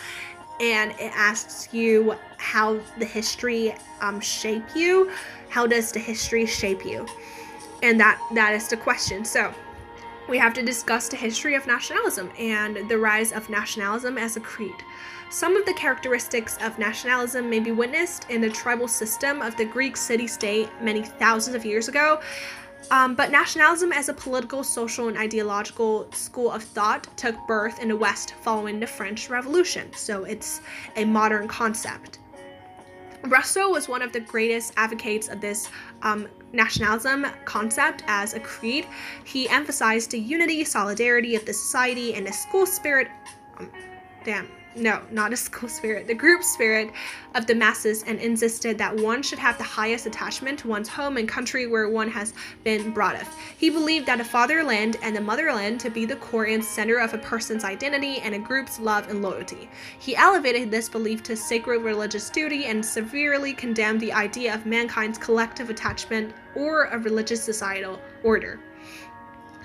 and 0.61 0.93
it 0.93 1.13
asks 1.15 1.73
you 1.73 2.17
how 2.37 2.79
the 2.99 3.07
history 3.07 3.75
um, 4.01 4.21
shape 4.21 4.65
you. 4.75 5.11
How 5.49 5.67
does 5.67 5.91
the 5.91 5.99
history 5.99 6.47
shape 6.47 6.85
you? 6.85 7.07
And 7.83 7.99
that 7.99 8.21
that 8.35 8.55
is 8.55 8.69
the 8.69 8.77
question. 8.77 9.25
So 9.25 9.53
we 10.29 10.39
have 10.39 10.55
to 10.55 10.63
discuss 10.63 11.09
the 11.09 11.17
history 11.17 11.55
of 11.55 11.67
nationalism 11.67 12.31
and 12.39 12.89
the 12.89 12.99
rise 12.99 13.33
of 13.33 13.49
nationalism 13.51 14.17
as 14.17 14.37
a 14.37 14.41
creed. 14.41 14.77
Some 15.31 15.57
of 15.57 15.67
the 15.67 15.75
characteristics 15.75 16.57
of 16.63 16.79
nationalism 16.79 17.51
may 17.51 17.61
be 17.61 17.73
witnessed 17.73 18.31
in 18.31 18.41
the 18.41 18.51
tribal 18.51 18.87
system 18.87 19.43
of 19.43 19.57
the 19.57 19.65
Greek 19.65 19.97
city 19.97 20.27
state 20.27 20.69
many 20.81 21.03
thousands 21.03 21.57
of 21.57 21.65
years 21.65 21.89
ago. 21.89 22.21
Um, 22.91 23.15
but 23.15 23.31
nationalism 23.31 23.93
as 23.93 24.09
a 24.09 24.15
political, 24.15 24.63
social, 24.63 25.09
and 25.09 25.17
ideological 25.17 26.11
school 26.13 26.51
of 26.51 26.63
thought 26.63 27.07
took 27.17 27.35
birth 27.47 27.81
in 27.81 27.89
the 27.89 27.97
West 27.97 28.35
following 28.43 28.79
the 28.79 28.87
French 28.87 29.31
Revolution, 29.31 29.91
so 29.95 30.25
it's 30.25 30.61
a 30.97 31.05
modern 31.05 31.49
concept. 31.49 32.19
Rousseau 33.25 33.71
was 33.71 33.89
one 33.89 34.03
of 34.03 34.13
the 34.13 34.21
greatest 34.21 34.75
advocates 34.77 35.29
of 35.29 35.41
this 35.41 35.71
um, 36.03 36.29
nationalism 36.53 37.27
concept 37.47 38.05
as 38.07 38.35
a 38.35 38.41
creed. 38.41 38.87
He 39.25 39.49
emphasized 39.49 40.11
the 40.11 40.19
unity, 40.19 40.63
solidarity 40.65 41.35
of 41.35 41.47
the 41.47 41.55
society, 41.55 42.15
and 42.15 42.27
the 42.27 42.33
school 42.33 42.67
spirit. 42.67 43.09
Um, 43.59 43.71
damn, 44.25 44.49
no, 44.77 45.01
not 45.11 45.33
a 45.33 45.37
school 45.37 45.69
spirit, 45.69 46.07
the 46.07 46.15
group 46.15 46.43
spirit 46.43 46.91
of 47.35 47.47
the 47.47 47.55
masses 47.55 48.03
and 48.05 48.19
insisted 48.19 48.79
that 48.79 48.97
one 48.97 49.23
should 49.23 49.39
have 49.39 49.59
the 49.59 49.65
highest 49.65 50.07
attachment 50.07 50.59
to 50.61 50.69
one's 50.69 50.89
home 50.89 51.17
and 51.17 51.29
country 51.29 51.67
where 51.67 51.89
one 51.89 52.09
has 52.09 52.33
been 52.65 52.93
brought 52.93 53.17
up. 53.17 53.27
He 53.59 53.71
believed 53.71 54.07
that 54.07 54.21
a 54.21 54.25
fatherland 54.25 54.97
and 55.03 55.15
the 55.15 55.21
motherland 55.21 55.81
to 55.81 55.91
be 55.91 56.05
the 56.05 56.17
core 56.17 56.47
and 56.47 56.65
center 56.65 56.99
of 56.99 57.15
a 57.15 57.19
person's 57.19 57.65
identity 57.65 58.19
and 58.19 58.35
a 58.35 58.39
group's 58.39 58.79
love 58.79 59.09
and 59.09 59.23
loyalty. 59.23 59.69
He 59.99 60.17
elevated 60.17 60.71
this 60.71 60.89
belief 60.89 61.23
to 61.25 61.37
sacred 61.37 61.83
religious 61.83 62.31
duty 62.31 62.67
and 62.67 62.85
severely 62.85 63.53
condemned 63.53 64.01
the 64.01 64.13
idea 64.13 64.55
of 64.55 64.67
mankind's 64.67 65.19
collective 65.19 65.71
attachment 65.71 66.35
or 66.55 66.85
a 66.85 66.99
religious 66.99 67.43
societal 67.43 68.01
order. 68.23 68.61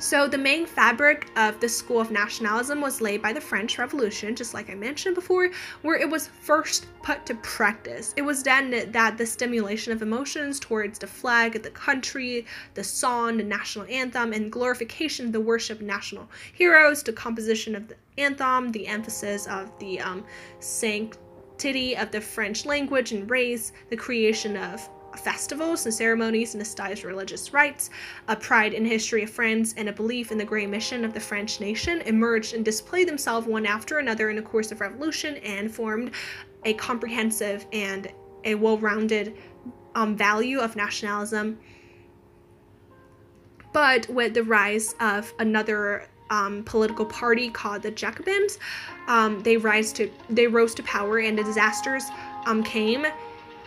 So, 0.02 0.30
the 0.30 0.38
main 0.38 0.66
fabric 0.66 1.30
of 1.36 1.60
the 1.60 1.68
School 1.68 2.00
of 2.00 2.10
Nationalism 2.10 2.80
was 2.80 3.02
laid 3.02 3.22
by 3.22 3.34
the 3.34 3.42
French 3.42 3.78
Revolution, 3.78 4.34
just 4.34 4.54
like 4.54 4.70
I 4.70 4.76
mentioned 4.76 5.14
before, 5.14 5.52
where 5.82 5.98
it 5.98 6.10
was 6.10 6.30
first 6.42 6.86
put 7.04 7.26
to 7.26 7.36
practice. 7.36 8.14
It 8.16 8.22
was 8.22 8.42
then 8.42 8.94
that 8.94 9.18
the 9.18 9.26
stimulation 9.26 9.92
of 9.92 10.02
emotions 10.02 10.58
towards 10.58 11.00
the 11.00 11.08
flag, 11.08 11.62
the 11.62 11.70
country, 11.72 12.46
the 12.76 12.84
song, 12.84 13.36
the 13.36 13.44
national 13.44 13.88
anthem, 13.88 14.32
and 14.32 14.50
glorification 14.50 15.26
of 15.26 15.34
the 15.34 15.42
worship 15.42 15.80
of 15.80 15.86
national 15.86 16.30
heroes, 16.54 17.04
the 17.04 17.12
composition 17.12 17.76
of 17.76 17.90
the 17.90 17.96
anthem, 18.18 18.72
the 18.72 18.88
emphasis 18.88 19.48
of 19.48 19.70
the 19.80 20.00
um, 20.00 20.24
sanctity 20.62 21.98
of 21.98 22.10
the 22.12 22.22
French 22.22 22.66
language 22.66 23.12
and 23.12 23.30
race, 23.30 23.74
the 23.90 23.98
creation 23.98 24.56
of 24.56 24.90
festivals 25.18 25.86
and 25.86 25.94
ceremonies 25.94 26.54
and 26.54 26.62
established 26.62 27.04
religious 27.04 27.54
rites, 27.54 27.90
a 28.28 28.36
pride 28.36 28.74
in 28.74 28.86
history 28.86 29.24
of 29.24 29.30
France, 29.30 29.74
and 29.78 29.90
a 29.90 29.94
belief 29.94 30.32
in 30.32 30.38
the 30.38 30.46
great 30.46 30.70
mission 30.70 31.04
of 31.04 31.14
the 31.14 31.20
French 31.20 31.60
nation 31.60 32.02
emerged 32.02 32.54
and 32.54 32.64
displayed 32.64 33.08
themselves 33.08 33.48
one 33.48 33.66
after 33.66 34.00
another 34.00 34.30
in 34.30 34.36
the 34.36 34.42
course 34.42 34.72
of 34.72 34.82
revolution 34.82 35.38
and 35.38 35.74
formed 35.74 36.12
a 36.66 36.74
comprehensive 36.74 37.66
and 37.72 38.12
a 38.44 38.56
well-rounded 38.56 39.38
um, 39.96 40.16
value 40.16 40.60
of 40.60 40.76
nationalism. 40.76 41.58
But 43.74 44.10
with 44.10 44.34
the 44.34 44.44
rise 44.44 44.96
of 45.00 45.32
another 45.40 46.08
um, 46.30 46.64
political 46.64 47.06
party 47.06 47.50
called 47.50 47.82
the 47.82 47.92
Jacobins, 47.92 48.60
um, 49.08 49.42
they 49.42 49.58
rise 49.58 49.92
to 49.94 50.10
they 50.30 50.48
rose 50.48 50.74
to 50.76 50.84
power, 50.84 51.20
and 51.20 51.38
the 51.38 51.44
disasters 51.44 52.04
um, 52.46 52.64
came 52.64 53.06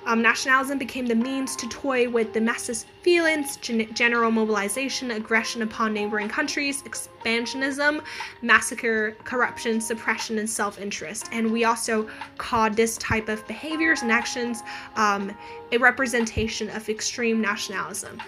um, 0.07 0.21
nationalism 0.21 0.79
became 0.79 1.07
the 1.07 1.15
means 1.15 1.55
to 1.57 1.69
toy 1.69 2.09
with 2.09 2.33
the 2.33 2.41
masses' 2.41 2.87
feelings, 3.03 3.57
gen- 3.59 3.93
general 3.95 4.31
mobilization, 4.31 5.13
aggression 5.13 5.63
upon 5.63 5.93
neighboring 5.93 6.29
countries, 6.29 6.83
expansionism, 6.83 8.03
massacre, 8.43 9.17
corruption, 9.25 9.81
suppression, 9.81 10.39
and 10.39 10.51
self 10.51 10.81
interest. 10.81 11.29
And 11.33 11.53
we 11.53 11.65
also 11.65 12.09
call 12.39 12.71
this 12.71 12.97
type 12.99 13.29
of 13.29 13.47
behaviors 13.47 14.03
and 14.03 14.11
actions 14.11 14.63
um, 14.97 15.33
a 15.71 15.79
representation 15.79 16.69
of 16.71 16.89
extreme 16.89 17.41
nationalism. 17.41 18.21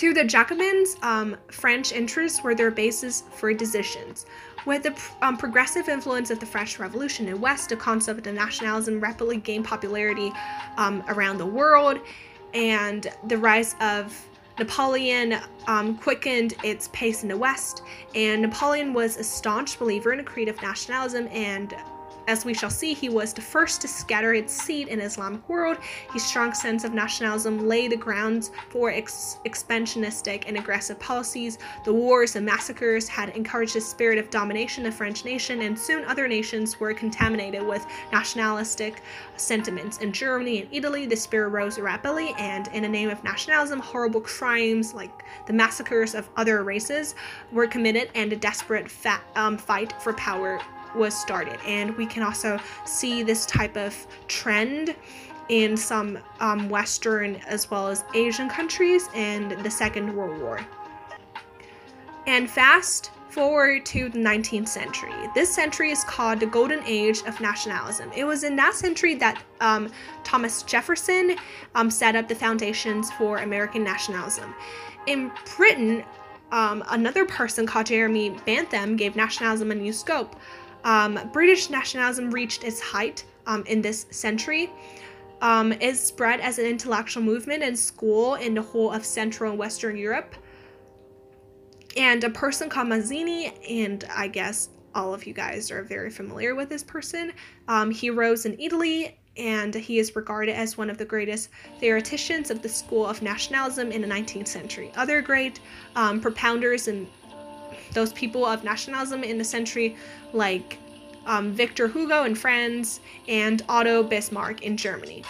To 0.00 0.14
the 0.14 0.24
Jacobins, 0.24 0.96
um, 1.02 1.36
French 1.48 1.92
interests 1.92 2.42
were 2.42 2.54
their 2.54 2.70
basis 2.70 3.22
for 3.36 3.52
decisions. 3.52 4.24
With 4.66 4.82
the 4.82 4.94
um, 5.22 5.36
progressive 5.36 5.88
influence 5.88 6.30
of 6.30 6.38
the 6.38 6.46
French 6.46 6.78
Revolution 6.78 7.26
in 7.26 7.34
the 7.34 7.40
West, 7.40 7.70
the 7.70 7.76
concept 7.76 8.26
of 8.26 8.34
nationalism 8.34 9.00
rapidly 9.00 9.38
gained 9.38 9.64
popularity 9.64 10.32
um, 10.76 11.02
around 11.08 11.38
the 11.38 11.46
world, 11.46 11.98
and 12.52 13.06
the 13.28 13.38
rise 13.38 13.74
of 13.80 14.26
Napoleon 14.58 15.38
um, 15.66 15.96
quickened 15.96 16.54
its 16.62 16.88
pace 16.92 17.22
in 17.22 17.28
the 17.28 17.36
West. 17.36 17.82
And 18.14 18.42
Napoleon 18.42 18.92
was 18.92 19.16
a 19.16 19.24
staunch 19.24 19.78
believer 19.78 20.12
in 20.12 20.20
a 20.20 20.24
creative 20.24 20.60
nationalism 20.60 21.28
and 21.28 21.74
as 22.26 22.44
we 22.44 22.54
shall 22.54 22.70
see, 22.70 22.94
he 22.94 23.08
was 23.08 23.32
the 23.32 23.40
first 23.40 23.80
to 23.80 23.88
scatter 23.88 24.34
its 24.34 24.52
seed 24.52 24.88
in 24.88 25.00
Islamic 25.00 25.46
world. 25.48 25.78
His 26.12 26.22
strong 26.22 26.52
sense 26.54 26.84
of 26.84 26.94
nationalism 26.94 27.66
laid 27.68 27.92
the 27.92 27.96
grounds 27.96 28.50
for 28.68 28.90
ex- 28.90 29.38
expansionistic 29.44 30.44
and 30.46 30.56
aggressive 30.56 30.98
policies. 30.98 31.58
The 31.84 31.92
wars 31.92 32.36
and 32.36 32.46
massacres 32.46 33.08
had 33.08 33.30
encouraged 33.30 33.74
the 33.74 33.80
spirit 33.80 34.18
of 34.18 34.30
domination 34.30 34.86
of 34.86 34.94
French 34.94 35.24
nation, 35.24 35.62
and 35.62 35.78
soon 35.78 36.04
other 36.04 36.28
nations 36.28 36.78
were 36.78 36.94
contaminated 36.94 37.66
with 37.66 37.84
nationalistic 38.12 39.02
sentiments. 39.36 39.98
In 39.98 40.12
Germany 40.12 40.62
and 40.62 40.68
Italy, 40.72 41.06
the 41.06 41.16
spirit 41.16 41.48
rose 41.48 41.78
rapidly, 41.78 42.34
and 42.38 42.68
in 42.68 42.82
the 42.82 42.88
name 42.88 43.10
of 43.10 43.22
nationalism, 43.24 43.80
horrible 43.80 44.20
crimes 44.20 44.94
like 44.94 45.24
the 45.46 45.52
massacres 45.52 46.14
of 46.14 46.28
other 46.36 46.62
races 46.62 47.14
were 47.52 47.66
committed, 47.66 48.10
and 48.14 48.32
a 48.32 48.36
desperate 48.36 48.90
fa- 48.90 49.20
um, 49.36 49.56
fight 49.56 49.92
for 50.00 50.12
power 50.14 50.60
was 50.94 51.14
started. 51.14 51.58
And 51.66 51.96
we 51.96 52.06
can 52.06 52.22
also 52.22 52.58
see 52.84 53.22
this 53.22 53.46
type 53.46 53.76
of 53.76 53.94
trend 54.28 54.94
in 55.48 55.76
some 55.76 56.18
um, 56.38 56.68
Western 56.68 57.36
as 57.46 57.70
well 57.70 57.88
as 57.88 58.04
Asian 58.14 58.48
countries 58.48 59.08
in 59.14 59.48
the 59.62 59.70
Second 59.70 60.14
World 60.14 60.40
War. 60.40 60.60
And 62.26 62.48
fast 62.48 63.10
forward 63.30 63.86
to 63.86 64.08
the 64.08 64.18
19th 64.18 64.68
century. 64.68 65.12
This 65.34 65.52
century 65.52 65.90
is 65.90 66.04
called 66.04 66.40
the 66.40 66.46
Golden 66.46 66.82
Age 66.84 67.22
of 67.26 67.40
Nationalism. 67.40 68.10
It 68.14 68.24
was 68.24 68.44
in 68.44 68.56
that 68.56 68.74
century 68.74 69.14
that 69.16 69.42
um, 69.60 69.90
Thomas 70.24 70.62
Jefferson 70.64 71.36
um, 71.74 71.90
set 71.90 72.16
up 72.16 72.28
the 72.28 72.34
foundations 72.34 73.10
for 73.12 73.38
American 73.38 73.84
nationalism. 73.84 74.54
In 75.06 75.30
Britain, 75.56 76.04
um, 76.52 76.82
another 76.88 77.24
person 77.24 77.66
called 77.66 77.86
Jeremy 77.86 78.30
Bentham 78.44 78.96
gave 78.96 79.16
nationalism 79.16 79.70
a 79.70 79.74
new 79.74 79.92
scope. 79.92 80.36
Um, 80.84 81.18
British 81.32 81.70
nationalism 81.70 82.30
reached 82.30 82.64
its 82.64 82.80
height 82.80 83.24
um, 83.46 83.64
in 83.66 83.82
this 83.82 84.06
century. 84.10 84.70
Um, 85.42 85.72
it 85.72 85.96
spread 85.96 86.40
as 86.40 86.58
an 86.58 86.66
intellectual 86.66 87.22
movement 87.22 87.62
in 87.62 87.76
school 87.76 88.34
in 88.34 88.54
the 88.54 88.62
whole 88.62 88.90
of 88.90 89.04
Central 89.04 89.50
and 89.50 89.58
Western 89.58 89.96
Europe. 89.96 90.34
And 91.96 92.22
a 92.22 92.30
person 92.30 92.68
called 92.68 92.88
Mazzini, 92.88 93.52
and 93.68 94.04
I 94.14 94.28
guess 94.28 94.68
all 94.94 95.14
of 95.14 95.26
you 95.26 95.32
guys 95.32 95.70
are 95.70 95.82
very 95.82 96.10
familiar 96.10 96.54
with 96.54 96.68
this 96.68 96.82
person. 96.82 97.32
Um, 97.68 97.90
he 97.90 98.10
rose 98.10 98.46
in 98.46 98.58
Italy 98.58 99.16
and 99.36 99.74
he 99.74 99.98
is 99.98 100.14
regarded 100.16 100.52
as 100.52 100.76
one 100.76 100.90
of 100.90 100.98
the 100.98 101.04
greatest 101.04 101.50
theoreticians 101.78 102.50
of 102.50 102.62
the 102.62 102.68
school 102.68 103.06
of 103.06 103.22
nationalism 103.22 103.92
in 103.92 104.02
the 104.02 104.08
19th 104.08 104.48
century. 104.48 104.92
Other 104.96 105.22
great 105.22 105.60
um, 105.96 106.20
propounders 106.20 106.88
and 106.88 107.06
those 107.92 108.12
people 108.12 108.44
of 108.44 108.64
nationalism 108.64 109.24
in 109.24 109.38
the 109.38 109.44
century, 109.44 109.96
like 110.32 110.78
um, 111.26 111.52
Victor 111.52 111.88
Hugo 111.88 112.24
in 112.24 112.34
France 112.34 113.00
and 113.28 113.62
Otto 113.68 114.02
Bismarck 114.02 114.62
in 114.62 114.76
Germany. 114.76 115.24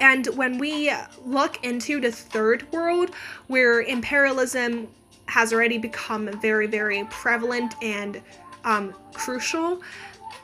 And 0.00 0.26
when 0.36 0.58
we 0.58 0.92
look 1.24 1.64
into 1.64 2.00
the 2.00 2.12
third 2.12 2.70
world, 2.72 3.10
where 3.46 3.80
imperialism 3.80 4.88
has 5.26 5.52
already 5.52 5.78
become 5.78 6.28
very, 6.40 6.66
very 6.66 7.04
prevalent 7.10 7.74
and 7.82 8.20
um, 8.64 8.94
crucial, 9.14 9.80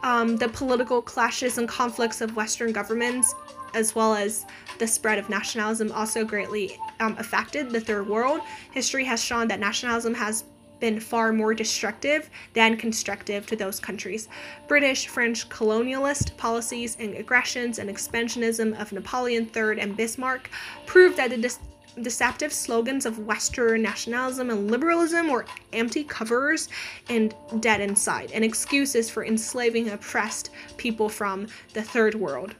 um, 0.02 0.36
the 0.36 0.48
political 0.48 1.00
clashes 1.00 1.58
and 1.58 1.68
conflicts 1.68 2.20
of 2.20 2.34
Western 2.34 2.72
governments, 2.72 3.34
as 3.74 3.94
well 3.94 4.14
as 4.14 4.46
the 4.78 4.86
spread 4.86 5.18
of 5.18 5.28
nationalism, 5.28 5.92
also 5.92 6.24
greatly 6.24 6.78
um, 7.00 7.16
affected 7.18 7.70
the 7.70 7.80
third 7.80 8.08
world. 8.08 8.40
History 8.72 9.04
has 9.04 9.22
shown 9.22 9.48
that 9.48 9.60
nationalism 9.60 10.14
has 10.14 10.44
been 10.82 10.98
far 10.98 11.32
more 11.32 11.54
destructive 11.54 12.28
than 12.54 12.76
constructive 12.76 13.46
to 13.46 13.54
those 13.54 13.78
countries. 13.78 14.28
British, 14.66 15.06
French 15.06 15.48
colonialist 15.48 16.36
policies 16.36 16.96
and 16.98 17.14
aggressions 17.14 17.78
and 17.78 17.88
expansionism 17.88 18.78
of 18.80 18.90
Napoleon 18.90 19.48
III 19.54 19.80
and 19.80 19.96
Bismarck 19.96 20.50
proved 20.84 21.16
that 21.18 21.30
the 21.30 21.56
deceptive 22.00 22.52
slogans 22.52 23.06
of 23.06 23.20
Western 23.20 23.82
nationalism 23.82 24.50
and 24.50 24.70
liberalism 24.70 25.28
were 25.28 25.44
empty 25.72 26.02
covers 26.02 26.68
and 27.08 27.34
dead 27.60 27.80
inside, 27.80 28.32
and 28.32 28.44
excuses 28.44 29.10
for 29.10 29.24
enslaving 29.24 29.90
oppressed 29.90 30.50
people 30.78 31.08
from 31.08 31.46
the 31.74 31.82
third 31.82 32.14
world. 32.14 32.54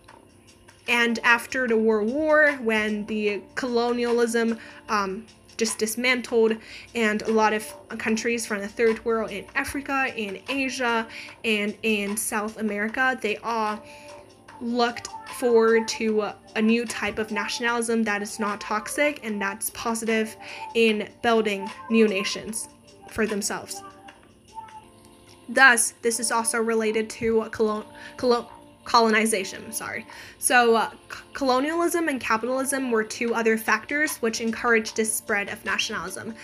And 0.89 1.19
after 1.21 1.69
the 1.69 1.77
World 1.77 2.11
War, 2.11 2.53
when 2.62 3.07
the 3.07 3.41
colonialism 3.55 4.59
um, 4.89 5.27
just 5.57 5.79
dismantled, 5.79 6.57
and 6.95 7.23
a 7.23 7.31
lot 7.31 7.53
of 7.53 7.73
countries 7.99 8.45
from 8.47 8.61
the 8.61 8.69
third 8.69 9.05
world 9.05 9.31
in 9.31 9.45
Africa, 9.55 10.12
in 10.17 10.41
Asia, 10.49 11.07
and 11.45 11.77
in 11.83 12.17
South 12.17 12.59
America, 12.59 13.19
they 13.21 13.37
all 13.39 13.81
looked 14.61 15.09
forward 15.37 15.89
to 15.89 16.23
a, 16.55 16.62
new 16.62 16.85
type 16.87 17.19
of 17.19 17.33
nationalism 17.33 18.05
that 18.05 18.23
is 18.23 18.39
not 18.39 18.61
toxic 18.61 19.21
and 19.25 19.41
that's 19.41 19.71
positive 19.71 20.37
in 20.75 21.09
building 21.23 21.69
new 21.91 22.07
nations 22.07 22.69
for 23.11 23.27
themselves. 23.27 23.83
Thus, 25.49 25.95
this 26.03 26.21
is 26.21 26.31
also 26.31 26.59
related 26.59 27.11
to 27.11 27.49
colon, 27.51 27.85
colon, 28.17 28.47
colonization 28.85 29.73
sorry 29.73 30.05
so 30.39 30.75
uh, 30.75 30.91
c- 30.91 31.21
colonialism 31.33 32.09
and 32.09 32.21
capitalism 32.21 32.91
were 32.91 33.05
two 33.05 33.35
other 33.35 33.57
factors 33.57 34.17
which 34.17 34.41
encouraged 34.41 34.97
the 34.97 35.05
spread 35.05 35.49
of 35.49 35.65
nationalism 35.65 36.35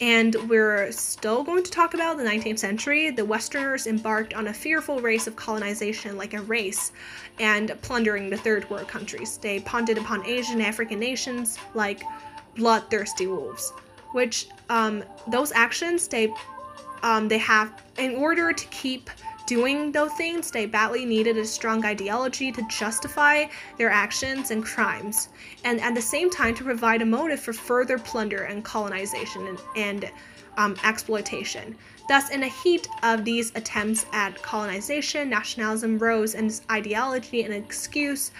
And 0.00 0.34
we're 0.48 0.90
still 0.90 1.44
going 1.44 1.62
to 1.62 1.70
talk 1.70 1.94
about 1.94 2.16
the 2.16 2.24
19th 2.24 2.58
century. 2.58 3.10
The 3.10 3.24
Westerners 3.24 3.86
embarked 3.86 4.34
on 4.34 4.48
a 4.48 4.52
fearful 4.52 5.00
race 5.00 5.28
of 5.28 5.36
colonization, 5.36 6.16
like 6.16 6.34
a 6.34 6.40
race, 6.42 6.90
and 7.38 7.72
plundering 7.82 8.30
the 8.30 8.36
third 8.36 8.68
world 8.68 8.88
countries. 8.88 9.38
They 9.38 9.60
pondered 9.60 9.98
upon 9.98 10.26
Asian 10.26 10.54
and 10.54 10.62
African 10.62 10.98
nations 10.98 11.58
like 11.74 12.02
bloodthirsty 12.56 13.26
wolves, 13.28 13.72
which 14.12 14.48
um, 14.70 15.04
those 15.28 15.52
actions 15.52 16.08
they 16.08 16.32
um, 17.02 17.28
they 17.28 17.38
have 17.38 17.82
in 17.98 18.16
order 18.16 18.52
to 18.52 18.66
keep 18.68 19.10
doing 19.52 19.92
those 19.92 20.14
things, 20.14 20.50
they 20.50 20.64
badly 20.64 21.04
needed 21.04 21.36
a 21.36 21.44
strong 21.44 21.84
ideology 21.84 22.50
to 22.50 22.62
justify 22.70 23.44
their 23.76 23.90
actions 23.90 24.50
and 24.50 24.64
crimes, 24.64 25.28
and 25.62 25.78
at 25.82 25.94
the 25.94 26.00
same 26.00 26.30
time 26.30 26.54
to 26.54 26.64
provide 26.64 27.02
a 27.02 27.04
motive 27.04 27.38
for 27.38 27.52
further 27.52 27.98
plunder 27.98 28.44
and 28.44 28.64
colonization 28.64 29.46
and, 29.48 29.58
and 29.76 30.10
um, 30.56 30.74
exploitation. 30.84 31.76
Thus, 32.08 32.30
in 32.30 32.40
the 32.40 32.48
heat 32.48 32.88
of 33.02 33.26
these 33.26 33.52
attempts 33.54 34.06
at 34.14 34.40
colonization, 34.40 35.28
nationalism 35.28 35.98
rose 35.98 36.34
and 36.34 36.48
this 36.48 36.62
ideology 36.70 37.42
an 37.42 37.52
excuse 37.52 38.30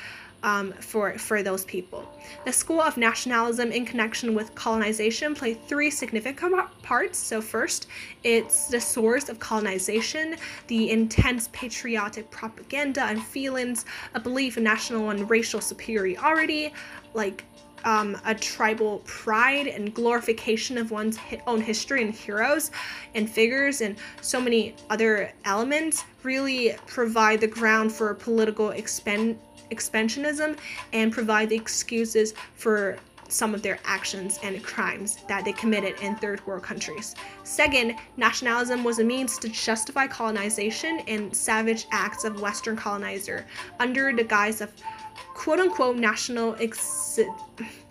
um, 0.43 0.73
for, 0.73 1.19
for 1.19 1.43
those 1.43 1.65
people. 1.65 2.09
The 2.45 2.53
school 2.53 2.81
of 2.81 2.97
nationalism 2.97 3.73
in 3.73 3.85
connection 3.85 4.35
with 4.35 4.55
colonization 4.55 5.35
played 5.35 5.63
three 5.67 5.91
significant 5.91 6.55
parts. 6.83 7.19
So, 7.19 7.41
first, 7.41 7.87
it's 8.25 8.69
the 8.69 8.81
source 8.81 9.29
of 9.29 9.39
colonization, 9.39 10.37
the 10.67 10.91
intense 10.91 11.49
patriotic 11.53 12.31
propaganda 12.31 13.05
and 13.05 13.23
feelings, 13.23 13.85
a 14.15 14.21
belief 14.21 14.57
in 14.57 14.65
national 14.65 15.11
and 15.11 15.29
racial 15.31 15.61
superiority, 15.61 16.73
like 17.15 17.45
um, 17.85 18.17
a 18.25 18.35
tribal 18.35 19.03
pride 19.07 19.67
and 19.67 19.93
glorification 19.95 20.79
of 20.79 20.91
one's 20.91 21.19
own 21.47 21.61
history 21.61 22.03
and 22.03 22.15
heroes 22.15 22.71
and 23.15 23.29
figures 23.29 23.81
and 23.81 23.97
so 24.21 24.41
many 24.41 24.75
other 24.91 25.33
elements 25.45 26.05
really 26.23 26.75
provide 26.87 27.41
the 27.41 27.47
ground 27.47 27.93
for 27.93 28.15
political 28.15 28.71
expend 28.71 29.39
expansionism 29.73 30.57
and 30.93 31.13
provide 31.13 31.49
the 31.49 31.57
excuses 31.57 32.35
for 32.55 32.99
some 33.33 33.55
of 33.55 33.63
their 33.63 33.79
actions 33.85 34.39
and 34.43 34.63
crimes 34.63 35.19
that 35.29 35.45
they 35.45 35.53
committed 35.53 35.99
in 36.01 36.15
third 36.17 36.47
world 36.47 36.63
countries. 36.63 37.15
Second, 37.45 37.95
nationalism 38.17 38.85
was 38.85 38.99
a 38.99 39.05
means 39.05 39.39
to 39.39 39.49
justify 39.49 40.07
colonization 40.07 41.01
and 41.09 41.35
savage 41.35 41.87
acts 41.91 42.25
of 42.25 42.41
Western 42.41 42.77
colonizer 42.77 43.47
under 43.81 44.13
the 44.13 44.25
guise 44.25 44.61
of 44.61 44.71
quote 45.35 45.61
unquote 45.61 45.97
national 45.97 46.57
ex- 46.61 47.19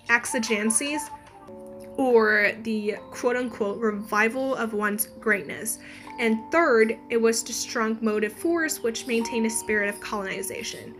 exigencies 0.10 1.02
or 1.98 2.52
the 2.64 2.96
quote 3.12 3.36
unquote 3.36 3.80
revival 3.80 4.56
of 4.56 4.74
one's 4.74 5.08
greatness. 5.20 5.80
And 6.20 6.40
third, 6.52 6.98
it 7.10 7.18
was 7.18 7.44
the 7.44 7.54
strong 7.54 7.98
motive 8.02 8.34
force 8.34 8.82
which 8.84 9.08
maintained 9.08 9.46
a 9.46 9.50
spirit 9.50 9.90
of 9.90 10.00
colonization. 10.00 10.96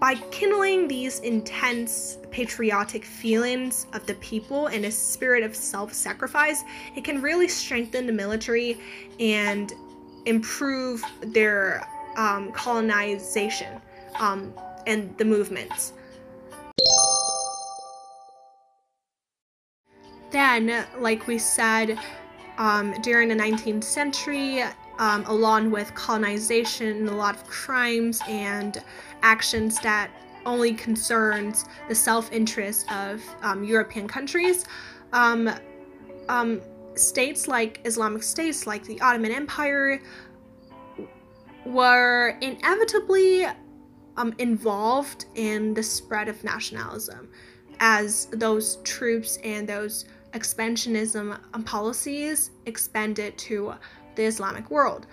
By 0.00 0.14
kindling 0.30 0.88
these 0.88 1.18
intense 1.20 2.16
patriotic 2.30 3.04
feelings 3.04 3.86
of 3.92 4.06
the 4.06 4.14
people 4.14 4.68
and 4.68 4.86
a 4.86 4.90
spirit 4.90 5.42
of 5.42 5.54
self 5.54 5.92
sacrifice, 5.92 6.64
it 6.96 7.04
can 7.04 7.20
really 7.20 7.48
strengthen 7.48 8.06
the 8.06 8.12
military 8.12 8.80
and 9.20 9.70
improve 10.24 11.04
their 11.20 11.86
um, 12.16 12.50
colonization 12.52 13.78
um, 14.18 14.54
and 14.86 15.14
the 15.18 15.24
movements. 15.26 15.92
Then, 20.30 20.86
like 20.98 21.26
we 21.26 21.36
said, 21.36 21.98
um, 22.56 22.94
during 23.02 23.28
the 23.28 23.34
19th 23.34 23.84
century, 23.84 24.62
um, 24.98 25.24
along 25.26 25.70
with 25.70 25.92
colonization, 25.94 27.08
a 27.08 27.16
lot 27.16 27.34
of 27.34 27.44
crimes 27.46 28.20
and 28.28 28.82
actions 29.22 29.80
that 29.80 30.10
only 30.46 30.72
concerns 30.72 31.64
the 31.88 31.94
self-interest 31.94 32.90
of 32.92 33.22
um, 33.42 33.62
European 33.62 34.08
countries. 34.08 34.64
Um, 35.12 35.50
um, 36.28 36.60
states 36.94 37.48
like 37.48 37.80
Islamic 37.84 38.22
states, 38.22 38.66
like 38.66 38.84
the 38.84 39.00
Ottoman 39.00 39.32
Empire, 39.32 40.00
were 41.64 42.38
inevitably 42.40 43.46
um, 44.16 44.34
involved 44.38 45.26
in 45.34 45.74
the 45.74 45.82
spread 45.82 46.28
of 46.28 46.42
nationalism 46.44 47.28
as 47.80 48.26
those 48.32 48.76
troops 48.82 49.38
and 49.44 49.68
those 49.68 50.04
expansionism 50.32 51.38
policies 51.64 52.50
expanded 52.66 53.36
to 53.38 53.74
the 54.14 54.24
Islamic 54.24 54.70
world. 54.70 55.06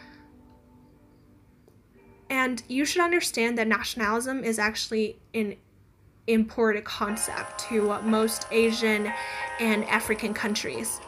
And 2.29 2.61
you 2.67 2.85
should 2.85 3.01
understand 3.01 3.57
that 3.57 3.67
nationalism 3.67 4.43
is 4.43 4.59
actually 4.59 5.17
an 5.33 5.55
imported 6.27 6.83
concept 6.83 7.59
to 7.69 7.99
most 8.01 8.47
Asian 8.51 9.11
and 9.59 9.85
African 9.85 10.33
countries. 10.33 10.99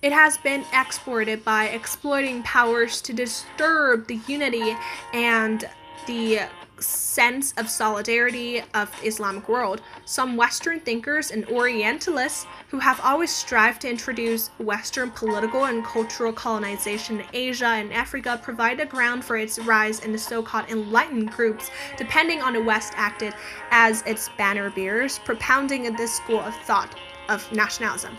It 0.00 0.12
has 0.12 0.36
been 0.38 0.64
exported 0.72 1.44
by 1.44 1.68
exploiting 1.68 2.42
powers 2.44 3.00
to 3.02 3.12
disturb 3.12 4.06
the 4.06 4.20
unity 4.28 4.76
and 5.12 5.68
the 6.06 6.42
sense 6.80 7.52
of 7.56 7.68
solidarity 7.68 8.62
of 8.74 8.90
Islamic 9.04 9.48
world. 9.48 9.82
Some 10.04 10.36
Western 10.36 10.80
thinkers 10.80 11.30
and 11.30 11.44
Orientalists 11.46 12.46
who 12.68 12.78
have 12.78 13.00
always 13.02 13.30
strived 13.30 13.82
to 13.82 13.90
introduce 13.90 14.48
Western 14.58 15.10
political 15.10 15.64
and 15.64 15.84
cultural 15.84 16.32
colonization 16.32 17.20
in 17.20 17.26
Asia 17.32 17.66
and 17.66 17.92
Africa 17.92 18.40
provide 18.42 18.80
a 18.80 18.86
ground 18.86 19.24
for 19.24 19.36
its 19.36 19.58
rise 19.58 20.00
in 20.00 20.12
the 20.12 20.18
so-called 20.18 20.68
enlightened 20.68 21.30
groups, 21.30 21.70
depending 21.96 22.40
on 22.42 22.52
the 22.52 22.62
West 22.62 22.92
acted 22.96 23.34
as 23.70 24.02
its 24.02 24.28
banner 24.38 24.70
bearers, 24.70 25.18
propounding 25.18 25.84
this 25.96 26.14
school 26.14 26.40
of 26.40 26.54
thought 26.62 26.94
of 27.28 27.50
nationalism. 27.52 28.16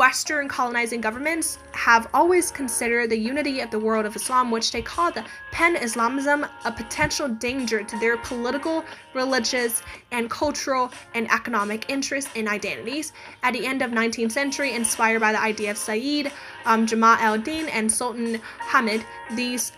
Western 0.00 0.48
colonizing 0.48 1.02
governments 1.02 1.58
have 1.72 2.08
always 2.14 2.50
considered 2.50 3.10
the 3.10 3.18
unity 3.18 3.60
of 3.60 3.70
the 3.70 3.78
world 3.78 4.06
of 4.06 4.16
Islam, 4.16 4.50
which 4.50 4.72
they 4.72 4.80
call 4.80 5.12
the 5.12 5.22
pan 5.52 5.76
Islamism, 5.76 6.46
a 6.64 6.72
potential 6.72 7.28
danger 7.28 7.82
to 7.82 7.98
their 7.98 8.16
political, 8.16 8.82
religious, 9.12 9.82
and 10.10 10.30
cultural 10.30 10.90
and 11.14 11.30
economic 11.30 11.84
interests 11.90 12.30
and 12.34 12.48
identities. 12.48 13.12
At 13.42 13.52
the 13.52 13.66
end 13.66 13.82
of 13.82 13.90
19th 13.90 14.32
century, 14.32 14.72
inspired 14.72 15.20
by 15.20 15.32
the 15.32 15.42
idea 15.42 15.70
of 15.70 15.76
Sayyid 15.76 16.32
um, 16.64 16.86
Jamal 16.86 17.18
al-Din 17.18 17.68
and 17.68 17.92
Sultan 17.92 18.40
Hamid, 18.58 19.04
these 19.32 19.72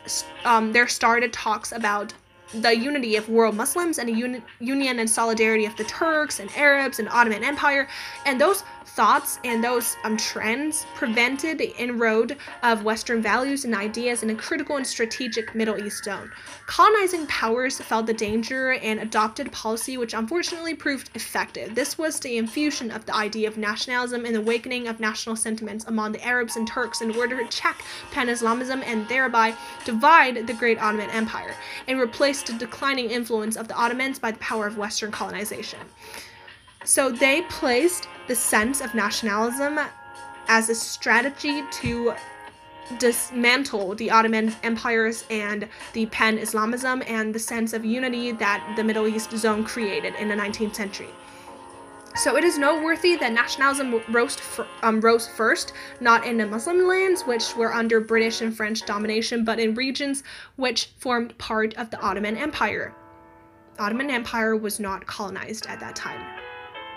um, 0.44 0.72
there 0.72 0.86
started 0.86 1.32
talks 1.32 1.72
about 1.72 2.14
the 2.54 2.76
unity 2.76 3.16
of 3.16 3.28
world 3.28 3.56
Muslims 3.56 3.98
and 3.98 4.08
the 4.08 4.12
uni- 4.12 4.42
union 4.60 4.98
and 4.98 5.08
solidarity 5.08 5.64
of 5.64 5.74
the 5.76 5.84
Turks 5.84 6.38
and 6.38 6.50
Arabs 6.56 6.98
and 6.98 7.08
Ottoman 7.08 7.42
Empire. 7.42 7.88
And 8.26 8.40
those 8.40 8.62
thoughts 8.86 9.38
and 9.44 9.62
those 9.62 9.96
um, 10.04 10.16
trends 10.16 10.86
prevented 10.94 11.58
the 11.58 11.74
inroad 11.78 12.36
of 12.62 12.84
Western 12.84 13.22
values 13.22 13.64
and 13.64 13.74
ideas 13.74 14.22
in 14.22 14.30
a 14.30 14.34
critical 14.34 14.76
and 14.76 14.86
strategic 14.86 15.54
Middle 15.54 15.82
East 15.82 16.04
zone. 16.04 16.30
Colonizing 16.66 17.26
powers 17.26 17.80
felt 17.80 18.06
the 18.06 18.14
danger 18.14 18.72
and 18.72 19.00
adopted 19.00 19.50
policy 19.52 19.96
which 19.96 20.14
unfortunately 20.14 20.74
proved 20.74 21.10
effective. 21.14 21.74
This 21.74 21.98
was 21.98 22.18
the 22.20 22.36
infusion 22.36 22.90
of 22.90 23.06
the 23.06 23.14
idea 23.14 23.48
of 23.48 23.56
nationalism 23.56 24.24
and 24.24 24.36
awakening 24.36 24.88
of 24.88 25.00
national 25.00 25.36
sentiments 25.36 25.84
among 25.86 26.12
the 26.12 26.24
Arabs 26.24 26.56
and 26.56 26.66
Turks 26.66 27.00
in 27.00 27.14
order 27.16 27.42
to 27.42 27.48
check 27.48 27.82
pan 28.10 28.28
Islamism 28.28 28.82
and 28.84 29.08
thereby 29.08 29.54
divide 29.84 30.46
the 30.46 30.54
great 30.54 30.78
Ottoman 30.78 31.10
Empire 31.10 31.54
and 31.88 32.00
replace 32.00 32.42
the 32.42 32.52
declining 32.54 33.10
influence 33.10 33.56
of 33.56 33.68
the 33.68 33.74
Ottomans 33.74 34.18
by 34.18 34.30
the 34.30 34.38
power 34.38 34.66
of 34.66 34.78
Western 34.78 35.10
colonization. 35.10 35.80
So 36.84 37.10
they 37.10 37.42
placed 37.42 38.08
the 38.28 38.34
sense 38.34 38.80
of 38.80 38.94
nationalism 38.94 39.78
as 40.48 40.68
a 40.68 40.74
strategy 40.74 41.62
to 41.70 42.14
dismantle 42.98 43.94
the 43.94 44.10
Ottoman 44.10 44.54
empires 44.62 45.24
and 45.30 45.68
the 45.92 46.06
pan 46.06 46.38
Islamism 46.38 47.02
and 47.06 47.34
the 47.34 47.38
sense 47.38 47.72
of 47.72 47.84
unity 47.84 48.32
that 48.32 48.74
the 48.76 48.84
Middle 48.84 49.06
East 49.06 49.30
zone 49.36 49.64
created 49.64 50.14
in 50.16 50.28
the 50.28 50.34
19th 50.34 50.74
century. 50.74 51.08
So 52.14 52.36
it 52.36 52.44
is 52.44 52.58
noteworthy 52.58 53.16
that 53.16 53.32
nationalism 53.32 54.02
rose, 54.10 54.36
um, 54.82 55.00
rose 55.00 55.26
first, 55.26 55.72
not 56.00 56.26
in 56.26 56.36
the 56.36 56.46
Muslim 56.46 56.86
lands, 56.86 57.22
which 57.22 57.56
were 57.56 57.72
under 57.72 58.00
British 58.00 58.42
and 58.42 58.54
French 58.54 58.84
domination, 58.84 59.44
but 59.44 59.58
in 59.58 59.74
regions 59.74 60.22
which 60.56 60.90
formed 60.98 61.36
part 61.38 61.72
of 61.74 61.90
the 61.90 61.98
Ottoman 62.00 62.36
Empire. 62.36 62.94
Ottoman 63.78 64.10
Empire 64.10 64.54
was 64.54 64.78
not 64.78 65.06
colonized 65.06 65.66
at 65.66 65.80
that 65.80 65.96
time. 65.96 66.20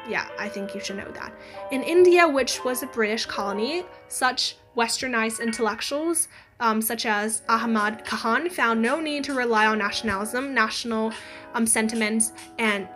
Yeah, 0.07 0.27
I 0.37 0.49
think 0.49 0.75
you 0.75 0.81
should 0.81 0.97
know 0.97 1.11
that. 1.11 1.33
In 1.71 1.81
India, 1.81 2.27
which 2.27 2.63
was 2.63 2.83
a 2.83 2.87
British 2.87 3.25
colony, 3.25 3.83
such 4.07 4.57
westernized 4.75 5.41
intellectuals 5.41 6.27
um, 6.59 6.81
such 6.81 7.05
as 7.05 7.41
Ahmad 7.49 8.05
Khan 8.05 8.49
found 8.49 8.81
no 8.81 8.99
need 8.99 9.23
to 9.25 9.33
rely 9.33 9.65
on 9.65 9.77
nationalism, 9.77 10.53
national 10.53 11.11
um, 11.53 11.67
sentiments, 11.67 12.31
and 12.59 12.87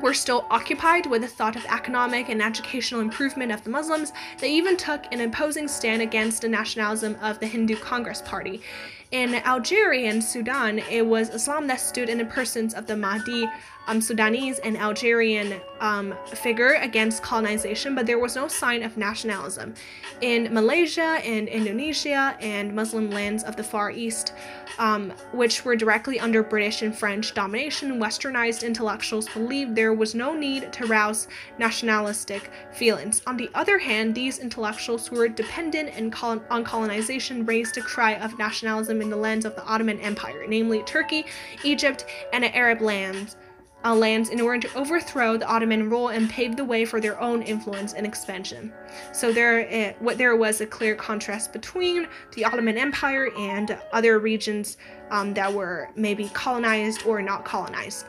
were 0.00 0.14
still 0.14 0.46
occupied 0.50 1.04
with 1.04 1.20
the 1.20 1.28
thought 1.28 1.56
of 1.56 1.64
economic 1.66 2.30
and 2.30 2.42
educational 2.42 3.02
improvement 3.02 3.52
of 3.52 3.62
the 3.64 3.70
Muslims, 3.70 4.12
they 4.38 4.50
even 4.50 4.76
took 4.76 5.04
an 5.12 5.20
imposing 5.20 5.68
stand 5.68 6.00
against 6.00 6.40
the 6.40 6.48
nationalism 6.48 7.18
of 7.20 7.38
the 7.38 7.46
Hindu 7.46 7.76
Congress 7.76 8.22
Party. 8.22 8.62
In 9.10 9.34
Algeria 9.34 10.08
and 10.08 10.22
Sudan, 10.22 10.78
it 10.78 11.04
was 11.04 11.28
Islam 11.30 11.66
that 11.66 11.80
stood 11.80 12.08
in 12.08 12.16
the 12.16 12.24
persons 12.24 12.72
of 12.72 12.86
the 12.86 12.96
Mahdi, 12.96 13.46
um, 13.86 14.00
Sudanese 14.00 14.58
and 14.60 14.76
Algerian 14.76 15.60
um, 15.80 16.14
figure 16.26 16.74
against 16.74 17.22
colonization, 17.22 17.94
but 17.94 18.06
there 18.06 18.18
was 18.18 18.36
no 18.36 18.46
sign 18.48 18.82
of 18.82 18.96
nationalism. 18.96 19.74
In 20.20 20.52
Malaysia 20.52 21.20
and 21.24 21.48
Indonesia 21.48 22.36
and 22.40 22.74
Muslim 22.74 23.10
lands 23.10 23.42
of 23.42 23.56
the 23.56 23.64
Far 23.64 23.90
East, 23.90 24.34
um, 24.78 25.12
which 25.32 25.64
were 25.64 25.76
directly 25.76 26.20
under 26.20 26.42
British 26.42 26.82
and 26.82 26.96
French 26.96 27.34
domination, 27.34 27.98
westernized 27.98 28.64
intellectuals 28.64 29.28
believed 29.30 29.74
there 29.74 29.94
was 29.94 30.14
no 30.14 30.34
need 30.34 30.72
to 30.72 30.86
rouse 30.86 31.28
nationalistic 31.58 32.50
feelings. 32.72 33.22
On 33.26 33.36
the 33.36 33.50
other 33.54 33.78
hand, 33.78 34.14
these 34.14 34.38
intellectuals 34.38 35.08
who 35.08 35.16
were 35.16 35.28
dependent 35.28 35.90
on 36.24 36.64
colonization 36.64 37.46
raised 37.46 37.76
a 37.78 37.80
cry 37.80 38.14
of 38.16 38.38
nationalism 38.38 39.00
in 39.00 39.10
the 39.10 39.16
lands 39.16 39.44
of 39.44 39.54
the 39.56 39.64
Ottoman 39.64 40.00
Empire, 40.00 40.44
namely 40.46 40.82
Turkey, 40.82 41.24
Egypt, 41.64 42.04
and 42.32 42.44
Arab 42.44 42.80
lands 42.80 43.36
uh, 43.84 43.94
lands 43.94 44.28
in 44.28 44.40
order 44.40 44.68
to 44.68 44.78
overthrow 44.78 45.36
the 45.36 45.46
Ottoman 45.46 45.88
rule 45.88 46.08
and 46.08 46.28
pave 46.28 46.56
the 46.56 46.64
way 46.64 46.84
for 46.84 47.00
their 47.00 47.20
own 47.20 47.42
influence 47.42 47.94
and 47.94 48.06
expansion. 48.06 48.72
So 49.12 49.32
there, 49.32 49.94
what 50.00 50.18
there 50.18 50.36
was 50.36 50.60
a 50.60 50.66
clear 50.66 50.94
contrast 50.94 51.52
between 51.52 52.06
the 52.34 52.44
Ottoman 52.44 52.76
Empire 52.76 53.30
and 53.38 53.78
other 53.92 54.18
regions 54.18 54.76
um, 55.10 55.34
that 55.34 55.52
were 55.52 55.90
maybe 55.96 56.28
colonized 56.34 57.06
or 57.06 57.22
not 57.22 57.44
colonized. 57.44 58.06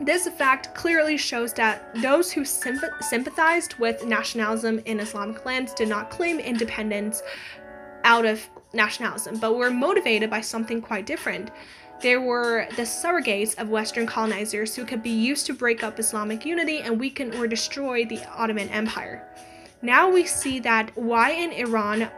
This 0.00 0.28
fact 0.28 0.74
clearly 0.74 1.16
shows 1.16 1.54
that 1.54 1.94
those 2.02 2.30
who 2.30 2.42
sympath- 2.42 3.02
sympathized 3.02 3.74
with 3.74 4.04
nationalism 4.04 4.80
in 4.84 5.00
Islamic 5.00 5.44
lands 5.46 5.72
did 5.72 5.88
not 5.88 6.10
claim 6.10 6.38
independence 6.38 7.22
out 8.04 8.26
of 8.26 8.46
nationalism, 8.74 9.38
but 9.38 9.56
were 9.56 9.70
motivated 9.70 10.28
by 10.28 10.42
something 10.42 10.82
quite 10.82 11.06
different. 11.06 11.50
There 12.02 12.20
were 12.20 12.66
the 12.76 12.82
surrogates 12.82 13.58
of 13.58 13.70
Western 13.70 14.06
colonizers 14.06 14.76
who 14.76 14.84
could 14.84 15.02
be 15.02 15.10
used 15.10 15.46
to 15.46 15.54
break 15.54 15.82
up 15.82 15.98
Islamic 15.98 16.44
unity 16.44 16.80
and 16.80 17.00
weaken 17.00 17.34
or 17.34 17.46
destroy 17.46 18.04
the 18.04 18.22
Ottoman 18.26 18.68
Empire. 18.68 19.26
Now 19.80 20.10
we 20.10 20.26
see 20.26 20.60
that 20.60 20.90
why 20.96 21.30
in 21.30 21.52
Iran 21.52 22.10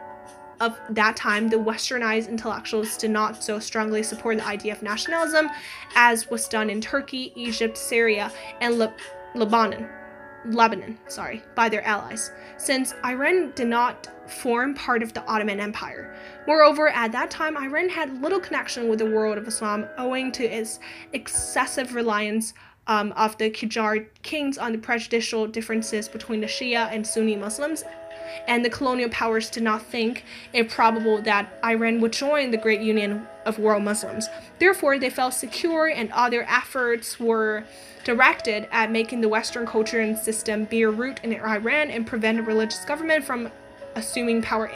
of 0.60 0.76
that 0.90 1.16
time 1.16 1.48
the 1.48 1.56
westernized 1.56 2.28
intellectuals 2.28 2.96
did 2.96 3.12
not 3.12 3.44
so 3.44 3.60
strongly 3.60 4.02
support 4.02 4.38
the 4.38 4.46
idea 4.46 4.72
of 4.72 4.82
nationalism 4.82 5.48
as 5.94 6.28
was 6.28 6.48
done 6.48 6.70
in 6.70 6.80
Turkey, 6.80 7.32
Egypt, 7.36 7.78
Syria, 7.78 8.32
and 8.60 8.78
Le- 8.78 8.94
Lebanon. 9.36 9.88
Lebanon, 10.46 10.98
sorry, 11.08 11.42
by 11.54 11.68
their 11.68 11.84
allies, 11.84 12.32
since 12.56 12.94
Iran 13.04 13.52
did 13.54 13.68
not 13.68 14.08
form 14.30 14.74
part 14.74 15.02
of 15.02 15.12
the 15.12 15.24
Ottoman 15.24 15.60
Empire. 15.60 16.16
Moreover, 16.48 16.88
at 16.88 17.12
that 17.12 17.30
time, 17.30 17.58
Iran 17.58 17.90
had 17.90 18.22
little 18.22 18.40
connection 18.40 18.88
with 18.88 19.00
the 19.00 19.04
world 19.04 19.36
of 19.36 19.46
Islam 19.46 19.86
owing 19.98 20.32
to 20.32 20.44
its 20.44 20.80
excessive 21.12 21.94
reliance 21.94 22.54
um, 22.86 23.12
of 23.18 23.36
the 23.36 23.50
Qajar 23.50 24.06
kings 24.22 24.56
on 24.56 24.72
the 24.72 24.78
prejudicial 24.78 25.46
differences 25.46 26.08
between 26.08 26.40
the 26.40 26.46
Shia 26.46 26.90
and 26.90 27.06
Sunni 27.06 27.36
Muslims, 27.36 27.84
and 28.46 28.64
the 28.64 28.70
colonial 28.70 29.10
powers 29.10 29.50
did 29.50 29.62
not 29.62 29.82
think 29.82 30.24
it 30.54 30.70
probable 30.70 31.20
that 31.20 31.52
Iran 31.62 32.00
would 32.00 32.14
join 32.14 32.50
the 32.50 32.56
Great 32.56 32.80
Union 32.80 33.26
of 33.44 33.58
World 33.58 33.82
Muslims. 33.82 34.26
Therefore, 34.58 34.98
they 34.98 35.10
felt 35.10 35.34
secure, 35.34 35.88
and 35.88 36.10
all 36.12 36.30
their 36.30 36.48
efforts 36.48 37.20
were 37.20 37.64
directed 38.04 38.68
at 38.72 38.90
making 38.90 39.20
the 39.20 39.28
Western 39.28 39.66
culture 39.66 40.00
and 40.00 40.16
system 40.16 40.64
bear 40.64 40.90
root 40.90 41.20
in 41.22 41.34
Iran 41.34 41.90
and 41.90 42.06
prevent 42.06 42.38
a 42.38 42.42
religious 42.42 42.86
government 42.86 43.22
from 43.22 43.50
assuming 43.96 44.40
power. 44.40 44.70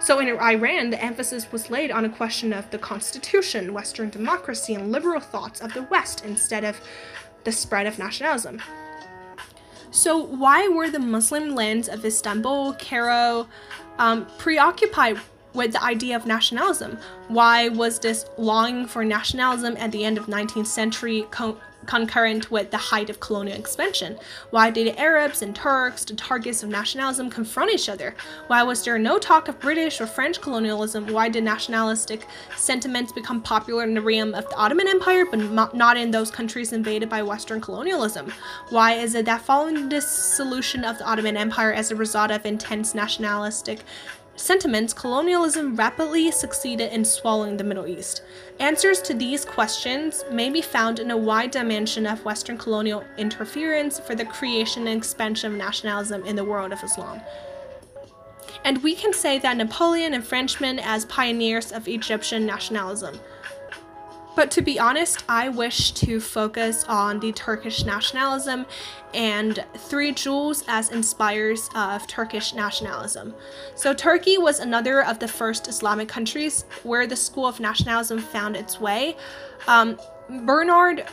So 0.00 0.18
in 0.18 0.28
Iran, 0.28 0.88
the 0.90 1.02
emphasis 1.02 1.52
was 1.52 1.68
laid 1.68 1.90
on 1.90 2.06
a 2.06 2.08
question 2.08 2.54
of 2.54 2.70
the 2.70 2.78
constitution, 2.78 3.74
Western 3.74 4.08
democracy, 4.08 4.74
and 4.74 4.90
liberal 4.90 5.20
thoughts 5.20 5.60
of 5.60 5.74
the 5.74 5.82
West 5.82 6.24
instead 6.24 6.64
of 6.64 6.80
the 7.44 7.52
spread 7.52 7.86
of 7.86 7.98
nationalism. 7.98 8.62
So, 9.90 10.16
why 10.16 10.68
were 10.68 10.88
the 10.88 11.00
Muslim 11.00 11.54
lands 11.54 11.88
of 11.88 12.04
Istanbul, 12.04 12.74
Cairo, 12.74 13.48
um, 13.98 14.26
preoccupied 14.38 15.18
with 15.52 15.72
the 15.72 15.82
idea 15.82 16.16
of 16.16 16.26
nationalism? 16.26 16.96
Why 17.28 17.68
was 17.68 17.98
this 17.98 18.24
longing 18.38 18.86
for 18.86 19.04
nationalism 19.04 19.76
at 19.76 19.92
the 19.92 20.04
end 20.04 20.16
of 20.16 20.26
19th 20.26 20.68
century 20.68 21.26
concurrent 21.86 22.50
with 22.50 22.70
the 22.70 22.76
height 22.76 23.10
of 23.10 23.20
colonial 23.20 23.58
expansion? 23.58 24.18
Why 24.50 24.70
did 24.70 24.96
Arabs 24.96 25.42
and 25.42 25.54
Turks, 25.54 26.04
the 26.04 26.14
targets 26.14 26.62
of 26.62 26.68
nationalism, 26.68 27.30
confront 27.30 27.72
each 27.72 27.88
other? 27.88 28.14
Why 28.46 28.62
was 28.62 28.84
there 28.84 28.98
no 28.98 29.18
talk 29.18 29.48
of 29.48 29.60
British 29.60 30.00
or 30.00 30.06
French 30.06 30.40
colonialism? 30.40 31.06
Why 31.08 31.28
did 31.28 31.44
nationalistic 31.44 32.26
sentiments 32.56 33.12
become 33.12 33.40
popular 33.42 33.82
in 33.84 33.94
the 33.94 34.00
realm 34.00 34.34
of 34.34 34.48
the 34.48 34.56
Ottoman 34.56 34.88
Empire, 34.88 35.24
but 35.24 35.74
not 35.74 35.96
in 35.96 36.10
those 36.10 36.30
countries 36.30 36.72
invaded 36.72 37.08
by 37.08 37.22
Western 37.22 37.60
colonialism? 37.60 38.32
Why 38.68 38.94
is 38.94 39.14
it 39.14 39.26
that 39.26 39.42
following 39.42 39.74
the 39.74 39.88
dissolution 39.88 40.84
of 40.84 40.98
the 40.98 41.04
Ottoman 41.04 41.36
Empire 41.36 41.72
as 41.72 41.90
a 41.90 41.96
result 41.96 42.30
of 42.30 42.46
intense 42.46 42.94
nationalistic 42.94 43.80
sentiments, 44.36 44.92
colonialism 44.92 45.76
rapidly 45.76 46.30
succeeded 46.30 46.92
in 46.92 47.04
swallowing 47.04 47.56
the 47.56 47.64
Middle 47.64 47.86
East. 47.86 48.22
Answers 48.58 49.02
to 49.02 49.14
these 49.14 49.44
questions 49.44 50.24
may 50.30 50.50
be 50.50 50.62
found 50.62 50.98
in 50.98 51.10
a 51.10 51.16
wide 51.16 51.50
dimension 51.50 52.06
of 52.06 52.24
Western 52.24 52.58
colonial 52.58 53.04
interference 53.18 53.98
for 54.00 54.14
the 54.14 54.24
creation 54.24 54.86
and 54.86 54.96
expansion 54.96 55.52
of 55.52 55.58
nationalism 55.58 56.24
in 56.24 56.36
the 56.36 56.44
world 56.44 56.72
of 56.72 56.82
Islam. 56.82 57.20
And 58.64 58.82
we 58.82 58.94
can 58.94 59.12
say 59.12 59.38
that 59.38 59.56
Napoleon 59.56 60.14
and 60.14 60.24
Frenchmen 60.24 60.78
as 60.78 61.04
pioneers 61.06 61.72
of 61.72 61.88
Egyptian 61.88 62.44
nationalism. 62.44 63.18
But 64.36 64.50
to 64.52 64.62
be 64.62 64.78
honest, 64.78 65.24
I 65.28 65.48
wish 65.48 65.92
to 65.92 66.20
focus 66.20 66.84
on 66.84 67.20
the 67.20 67.32
Turkish 67.32 67.84
nationalism 67.84 68.64
and 69.12 69.64
three 69.76 70.12
jewels 70.12 70.64
as 70.68 70.90
inspires 70.90 71.68
of 71.74 72.06
Turkish 72.06 72.54
nationalism. 72.54 73.34
So, 73.74 73.92
Turkey 73.92 74.38
was 74.38 74.60
another 74.60 75.02
of 75.04 75.18
the 75.18 75.28
first 75.28 75.68
Islamic 75.68 76.08
countries 76.08 76.64
where 76.84 77.06
the 77.06 77.16
school 77.16 77.46
of 77.46 77.60
nationalism 77.60 78.18
found 78.18 78.56
its 78.56 78.80
way. 78.80 79.16
Um, 79.66 79.98
Bernard 80.44 81.06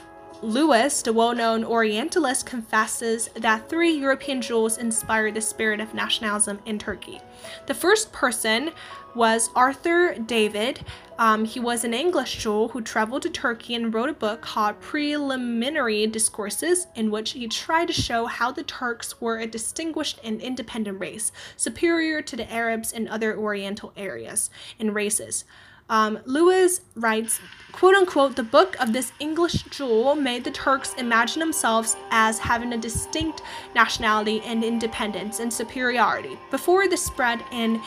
Lewis, 0.44 1.02
the 1.02 1.12
well 1.12 1.34
known 1.34 1.64
Orientalist, 1.64 2.46
confesses 2.46 3.30
that 3.36 3.68
three 3.68 3.92
European 3.92 4.42
jewels 4.42 4.78
inspired 4.78 5.34
the 5.34 5.42
spirit 5.42 5.80
of 5.80 5.96
nationalism 5.96 6.60
in 6.66 6.78
Turkey. 6.78 7.20
The 7.66 7.74
first 7.74 8.12
person 8.12 8.72
was 9.18 9.50
Arthur 9.56 10.14
David. 10.14 10.86
Um, 11.18 11.44
he 11.44 11.60
was 11.60 11.84
an 11.84 11.96
English 11.96 12.44
Jew 12.44 12.68
who 12.68 12.82
traveled 12.82 13.24
to 13.24 13.32
Turkey 13.32 13.74
and 13.74 13.92
wrote 13.92 14.10
a 14.10 14.14
book 14.14 14.42
called 14.42 14.80
Preliminary 14.80 16.06
Discourses, 16.06 16.86
in 16.96 17.10
which 17.10 17.32
he 17.32 17.48
tried 17.48 17.88
to 17.88 17.94
show 17.94 18.28
how 18.28 18.52
the 18.52 18.62
Turks 18.62 19.20
were 19.20 19.40
a 19.40 19.48
distinguished 19.48 20.20
and 20.24 20.40
independent 20.40 21.00
race, 21.00 21.32
superior 21.56 22.22
to 22.22 22.36
the 22.36 22.50
Arabs 22.54 22.94
and 22.94 23.10
other 23.10 23.36
Oriental 23.36 23.92
areas 23.98 24.52
and 24.80 24.94
races. 24.94 25.46
Um, 25.90 26.20
Lewis 26.26 26.82
writes, 26.96 27.40
quote 27.72 27.96
unquote, 27.96 28.36
the 28.36 28.44
book 28.44 28.80
of 28.80 28.94
this 28.94 29.14
English 29.20 29.64
Jew 29.72 30.14
made 30.16 30.44
the 30.44 30.52
Turks 30.52 30.94
imagine 30.96 31.40
themselves 31.40 31.96
as 32.12 32.40
having 32.40 32.74
a 32.74 32.78
distinct 32.78 33.42
nationality 33.74 34.42
and 34.42 34.64
independence 34.64 35.40
and 35.40 35.52
superiority. 35.52 36.38
Before 36.52 36.88
the 36.88 36.98
spread 36.98 37.42
and 37.52 37.80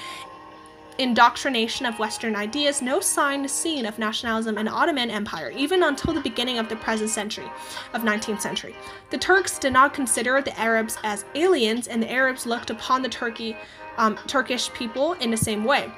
indoctrination 1.01 1.87
of 1.87 1.99
Western 1.99 2.37
ideas, 2.37 2.83
no 2.83 3.01
sign 3.01 3.49
seen 3.49 3.87
of 3.87 3.99
nationalism 3.99 4.59
in 4.59 4.69
Ottoman 4.69 5.11
Empire, 5.11 5.51
even 5.57 5.83
until 5.83 6.13
the 6.13 6.21
beginning 6.21 6.59
of 6.59 6.69
the 6.69 6.77
present 6.77 7.11
century, 7.11 7.51
of 7.95 8.03
19th 8.03 8.41
century. 8.41 8.77
The 9.11 9.19
Turks 9.19 9.59
did 9.59 9.73
not 9.73 9.95
consider 9.95 10.41
the 10.43 10.59
Arabs 10.59 10.99
as 11.03 11.25
aliens, 11.35 11.89
and 11.89 12.03
the 12.03 12.11
Arabs 12.11 12.47
looked 12.47 12.71
upon 12.71 13.03
the 13.03 13.09
Turkey, 13.09 13.57
um, 13.97 14.19
Turkish 14.27 14.73
people 14.73 15.15
in 15.15 15.31
the 15.31 15.37
same 15.37 15.65
way 15.65 15.91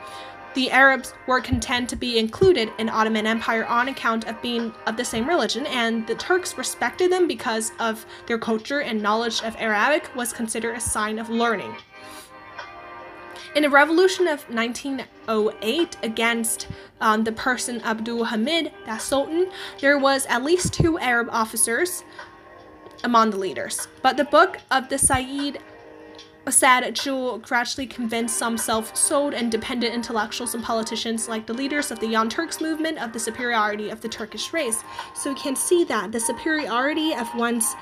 the 0.54 0.70
Arabs 0.70 1.14
were 1.26 1.40
content 1.40 1.88
to 1.88 1.96
be 1.96 2.18
included 2.18 2.70
in 2.78 2.88
Ottoman 2.88 3.26
Empire 3.26 3.64
on 3.64 3.88
account 3.88 4.26
of 4.26 4.40
being 4.42 4.72
of 4.86 4.96
the 4.96 5.04
same 5.04 5.26
religion, 5.26 5.66
and 5.66 6.06
the 6.06 6.14
Turks 6.14 6.58
respected 6.58 7.10
them 7.10 7.26
because 7.26 7.72
of 7.78 8.04
their 8.26 8.38
culture 8.38 8.80
and 8.80 9.02
knowledge 9.02 9.42
of 9.42 9.56
Arabic 9.58 10.14
was 10.14 10.32
considered 10.32 10.76
a 10.76 10.80
sign 10.80 11.18
of 11.18 11.30
learning. 11.30 11.74
In 13.54 13.64
the 13.64 13.70
revolution 13.70 14.26
of 14.28 14.48
1908 14.48 15.96
against 16.02 16.68
um, 17.02 17.24
the 17.24 17.32
Persian 17.32 17.82
Abdul 17.82 18.24
Hamid, 18.24 18.72
the 18.86 18.96
Sultan, 18.96 19.50
there 19.78 19.98
was 19.98 20.24
at 20.26 20.42
least 20.42 20.72
two 20.72 20.98
Arab 20.98 21.28
officers 21.30 22.02
among 23.04 23.30
the 23.30 23.36
leaders. 23.36 23.88
But 24.00 24.16
the 24.16 24.24
book 24.24 24.58
of 24.70 24.88
the 24.88 24.98
said 26.50 26.94
Jewel 26.94 27.38
gradually 27.38 27.86
convinced 27.86 28.38
some 28.38 28.56
self 28.56 28.96
sold 28.96 29.34
and 29.34 29.52
dependent 29.52 29.94
intellectuals 29.94 30.54
and 30.54 30.64
politicians, 30.64 31.28
like 31.28 31.46
the 31.46 31.52
leaders 31.52 31.90
of 31.90 32.00
the 32.00 32.06
Young 32.06 32.30
Turks 32.30 32.58
movement, 32.58 32.98
of 32.98 33.12
the 33.12 33.20
superiority 33.20 33.90
of 33.90 34.00
the 34.00 34.08
Turkish 34.08 34.54
race. 34.54 34.82
So 35.14 35.28
you 35.30 35.36
can 35.36 35.56
see 35.56 35.84
that 35.84 36.10
the 36.10 36.20
superiority 36.20 37.14
of 37.14 37.32
one's, 37.34 37.74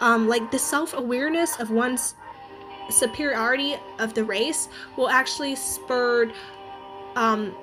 um, 0.00 0.28
like 0.28 0.52
the 0.52 0.58
self 0.58 0.94
awareness 0.94 1.58
of 1.58 1.70
one's 1.70 2.14
superiority 2.88 3.76
of 3.98 4.14
the 4.14 4.24
race 4.24 4.68
will 4.96 5.08
actually 5.08 5.56
spur 5.56 6.30
um, 7.16 7.54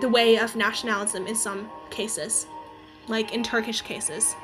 the 0.00 0.08
way 0.08 0.36
of 0.36 0.56
nationalism 0.56 1.26
in 1.26 1.34
some 1.34 1.70
cases, 1.90 2.46
like 3.08 3.32
in 3.32 3.42
Turkish 3.42 3.80
cases. 3.80 4.34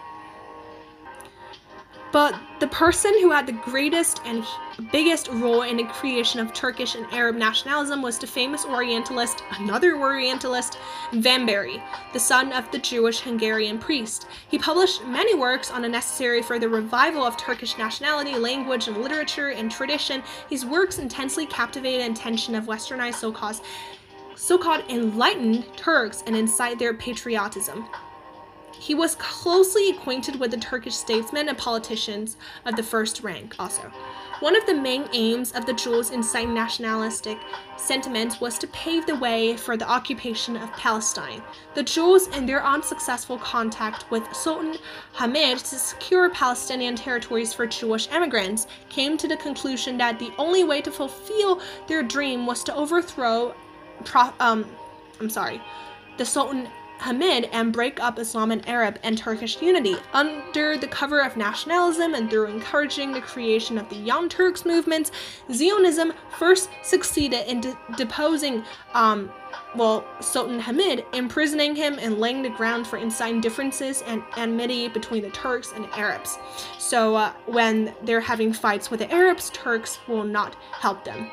But 2.16 2.35
the 2.61 2.66
person 2.68 3.12
who 3.20 3.31
had 3.31 3.46
the 3.46 3.52
greatest 3.52 4.22
and 4.24 4.42
biggest 4.90 5.29
role 5.29 5.61
in 5.61 5.76
the 5.76 5.85
creation 5.85 6.40
of 6.40 6.55
Turkish 6.55 6.94
and 6.94 7.05
Arab 7.12 7.37
nationalism 7.37 8.00
was 8.00 8.18
the 8.18 8.26
famous 8.26 8.64
Orientalist, 8.64 9.42
another 9.59 9.98
Orientalist, 9.98 10.79
Vambéry, 11.12 11.83
the 12.14 12.18
son 12.18 12.55
of 12.55 12.70
the 12.70 12.79
Jewish 12.79 13.20
Hungarian 13.20 13.79
priest. 13.79 14.29
He 14.48 14.59
published 14.59 15.05
many 15.05 15.35
works 15.35 15.70
on 15.70 15.83
the 15.83 15.90
necessary 15.90 16.40
for 16.40 16.59
the 16.59 16.70
revival 16.70 17.22
of 17.22 17.37
Turkish 17.37 17.76
nationality, 17.76 18.38
language, 18.38 18.88
and 18.88 18.96
literature 18.96 19.50
and 19.50 19.70
tradition. 19.70 20.22
His 20.48 20.64
works 20.64 20.98
intensely 20.98 21.44
captivated 21.44 22.00
the 22.00 22.12
attention 22.12 22.55
of 22.55 22.64
westernized 22.64 23.16
so-called 23.16 23.61
so-called 24.37 24.85
enlightened 24.88 25.66
Turks 25.76 26.22
and 26.26 26.35
incite 26.35 26.79
their 26.79 26.94
patriotism. 26.94 27.87
He 28.78 28.94
was 28.94 29.14
closely 29.16 29.90
acquainted 29.90 30.38
with 30.38 30.50
the 30.50 30.56
Turkish 30.58 30.94
statesmen 30.94 31.48
and 31.48 31.58
politicians 31.58 32.36
of 32.64 32.76
the 32.76 32.82
first 32.82 33.22
rank, 33.22 33.54
also. 33.58 33.90
One 34.40 34.54
of 34.54 34.66
the 34.66 34.74
main 34.74 35.08
aims 35.14 35.52
of 35.52 35.64
the 35.64 35.72
Jews 35.72 36.10
inciting 36.10 36.52
nationalistic 36.52 37.38
sentiments 37.78 38.38
was 38.38 38.58
to 38.58 38.66
pave 38.66 39.06
the 39.06 39.16
way 39.16 39.56
for 39.56 39.78
the 39.78 39.88
occupation 39.88 40.58
of 40.58 40.70
Palestine. 40.72 41.42
The 41.74 41.82
Jews, 41.82 42.26
in 42.28 42.44
their 42.44 42.62
unsuccessful 42.62 43.38
contact 43.38 44.10
with 44.10 44.22
Sultan 44.34 44.76
Hamid 45.14 45.58
to 45.60 45.76
secure 45.76 46.28
Palestinian 46.28 46.96
territories 46.96 47.54
for 47.54 47.66
Jewish 47.66 48.08
immigrants, 48.12 48.66
came 48.90 49.16
to 49.16 49.26
the 49.26 49.38
conclusion 49.38 49.96
that 49.98 50.18
the 50.18 50.32
only 50.36 50.64
way 50.64 50.82
to 50.82 50.90
fulfill 50.90 51.62
their 51.88 52.02
dream 52.02 52.44
was 52.44 52.62
to 52.64 52.74
overthrow, 52.74 53.54
um, 54.38 54.66
I'm 55.18 55.30
sorry, 55.30 55.62
the 56.18 56.26
Sultan 56.26 56.68
Hamid 56.98 57.48
and 57.52 57.72
break 57.72 58.00
up 58.00 58.18
Islamic 58.18 58.68
Arab 58.68 58.98
and 59.02 59.16
Turkish 59.16 59.61
unity 59.61 59.96
under 60.12 60.76
the 60.76 60.88
cover 60.88 61.20
of 61.20 61.37
nationalism 61.37 62.14
and 62.14 62.30
through 62.30 62.46
encouraging 62.46 63.12
the 63.12 63.20
creation 63.20 63.78
of 63.78 63.88
the 63.88 63.96
Young 63.96 64.28
Turks 64.28 64.64
movements. 64.64 65.11
Zionism 65.52 66.12
first 66.38 66.70
succeeded 66.82 67.46
in 67.48 67.61
de- 67.61 67.78
deposing, 67.96 68.64
um, 68.94 69.30
well, 69.74 70.06
Sultan 70.20 70.59
Hamid, 70.59 71.04
imprisoning 71.12 71.76
him 71.76 71.98
and 72.00 72.18
laying 72.18 72.42
the 72.42 72.50
ground 72.50 72.87
for 72.87 72.96
inciting 72.96 73.40
differences 73.40 74.02
and 74.02 74.22
enmity 74.37 74.88
between 74.88 75.22
the 75.22 75.30
Turks 75.30 75.72
and 75.72 75.87
Arabs. 75.92 76.38
So 76.78 77.14
uh, 77.14 77.32
when 77.46 77.94
they're 78.02 78.20
having 78.20 78.52
fights 78.52 78.90
with 78.90 79.00
the 79.00 79.12
Arabs, 79.12 79.50
Turks 79.50 79.98
will 80.09 80.24
not 80.24 80.56
help 80.72 81.04
them. 81.04 81.30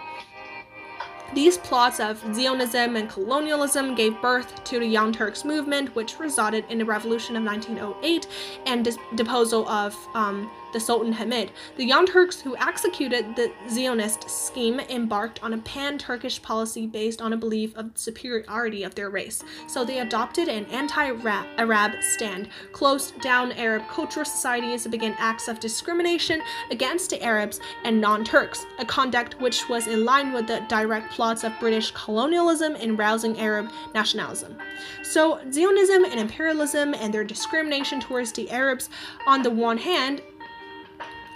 These 1.33 1.57
plots 1.57 1.99
of 1.99 2.21
Zionism 2.35 2.95
and 2.95 3.09
colonialism 3.09 3.95
gave 3.95 4.21
birth 4.21 4.63
to 4.65 4.79
the 4.79 4.85
Young 4.85 5.11
Turks 5.11 5.43
movement, 5.43 5.95
which 5.95 6.19
resulted 6.19 6.63
in 6.69 6.77
the 6.77 6.85
revolution 6.85 7.35
of 7.35 7.43
1908 7.43 8.27
and 8.67 8.85
dis- 8.85 8.97
deposal 9.15 9.67
of 9.67 9.97
um, 10.13 10.51
the 10.73 10.79
Sultan 10.79 11.13
Hamid. 11.13 11.51
The 11.77 11.85
Young 11.85 12.05
Turks 12.05 12.41
who 12.41 12.57
executed 12.57 13.35
the 13.35 13.51
Zionist 13.69 14.29
scheme 14.29 14.79
embarked 14.79 15.41
on 15.43 15.53
a 15.53 15.59
pan 15.59 15.97
Turkish 15.97 16.41
policy 16.41 16.87
based 16.87 17.21
on 17.21 17.33
a 17.33 17.37
belief 17.37 17.75
of 17.75 17.91
superiority 17.95 18.83
of 18.83 18.95
their 18.95 19.09
race. 19.09 19.43
So 19.67 19.85
they 19.85 19.99
adopted 19.99 20.47
an 20.47 20.65
anti 20.65 21.13
Arab 21.57 21.91
stand, 22.01 22.49
closed 22.71 23.19
down 23.21 23.51
Arab 23.53 23.87
cultural 23.87 24.25
societies, 24.25 24.87
began 24.87 25.15
acts 25.19 25.47
of 25.47 25.59
discrimination 25.59 26.41
against 26.71 27.11
the 27.11 27.23
Arabs 27.23 27.59
and 27.83 28.01
non 28.01 28.23
Turks, 28.23 28.65
a 28.79 28.85
conduct 28.85 29.39
which 29.39 29.69
was 29.69 29.87
in 29.87 30.05
line 30.05 30.33
with 30.33 30.47
the 30.47 30.65
direct 30.67 31.11
plots 31.11 31.43
of 31.43 31.53
British 31.59 31.91
colonialism 31.91 32.75
in 32.75 32.97
rousing 32.97 33.39
Arab 33.39 33.69
nationalism. 33.93 34.55
So 35.03 35.39
Zionism 35.51 36.05
and 36.05 36.19
imperialism 36.19 36.93
and 36.95 37.13
their 37.13 37.23
discrimination 37.23 37.99
towards 37.99 38.31
the 38.31 38.49
Arabs 38.49 38.89
on 39.27 39.43
the 39.43 39.51
one 39.51 39.77
hand 39.77 40.21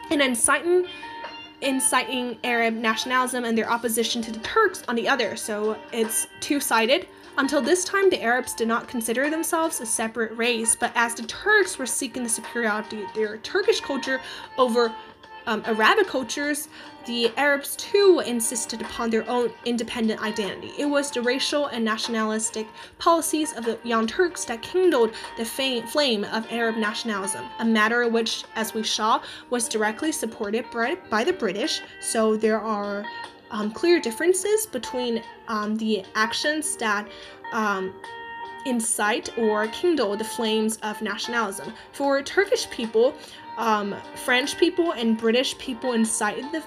and 0.10 0.22
inciting 0.22 0.88
inciting 1.62 2.38
Arab 2.44 2.76
nationalism 2.76 3.44
and 3.44 3.58
their 3.58 3.70
opposition 3.70 4.22
to 4.22 4.32
the 4.32 4.40
Turks 4.40 4.84
on 4.88 4.96
the 4.96 5.08
other. 5.10 5.36
So 5.36 5.76
it's 5.92 6.28
two-sided. 6.40 7.08
Until 7.40 7.62
this 7.62 7.84
time, 7.84 8.10
the 8.10 8.22
Arabs 8.22 8.54
did 8.54 8.68
not 8.68 8.88
consider 8.88 9.30
themselves 9.30 9.80
a 9.80 9.86
separate 9.86 10.36
race, 10.38 10.76
but 10.76 10.92
as 10.96 11.16
the 11.16 11.24
Turks 11.24 11.78
were 11.78 11.86
seeking 11.86 12.24
the 12.24 12.30
superiority 12.30 13.04
of 13.04 13.14
their 13.14 13.38
Turkish 13.38 13.80
culture 13.80 14.22
over 14.58 14.94
um, 15.48 15.64
Arabic 15.66 16.08
cultures, 16.08 16.68
the 17.06 17.32
Arabs 17.38 17.76
too 17.78 18.22
insisted 18.26 18.82
upon 18.82 19.10
their 19.10 19.28
own 19.30 19.50
independent 19.66 20.22
identity. 20.22 20.74
It 20.78 20.86
was 20.86 21.10
the 21.10 21.22
racial 21.22 21.68
and 21.68 21.84
nationalistic 21.84 22.68
policies 23.00 23.54
of 23.54 23.64
the 23.64 23.80
Young 23.84 24.06
Turks 24.06 24.44
that 24.46 24.62
kindled 24.62 25.14
the 25.38 25.46
flame 25.46 26.26
of 26.26 26.46
Arab 26.52 26.76
nationalism, 26.76 27.46
a 27.60 27.66
matter 27.66 28.08
which, 28.10 28.44
as 28.56 28.74
we 28.74 28.84
saw, 28.84 29.22
was 29.50 29.70
directly 29.70 30.12
supported 30.12 30.66
by 31.10 31.24
the 31.24 31.34
British. 31.34 31.82
So 32.02 32.36
there 32.36 32.60
are 32.60 33.06
um, 33.50 33.72
clear 33.72 34.02
differences 34.02 34.66
between 34.66 35.24
um, 35.48 35.78
the 35.78 36.04
actions 36.16 36.76
that 36.76 37.08
um, 37.54 37.94
incite 38.66 39.38
or 39.38 39.68
kindle 39.68 40.18
the 40.18 40.26
flames 40.26 40.78
of 40.84 41.02
nationalism. 41.02 41.74
For 41.94 42.22
Turkish 42.22 42.70
people, 42.70 43.16
um, 43.58 43.96
French 44.16 44.58
people 44.58 44.92
and 44.94 45.18
British 45.18 45.58
people 45.58 45.94
incited 45.94 46.46
the 46.52 46.64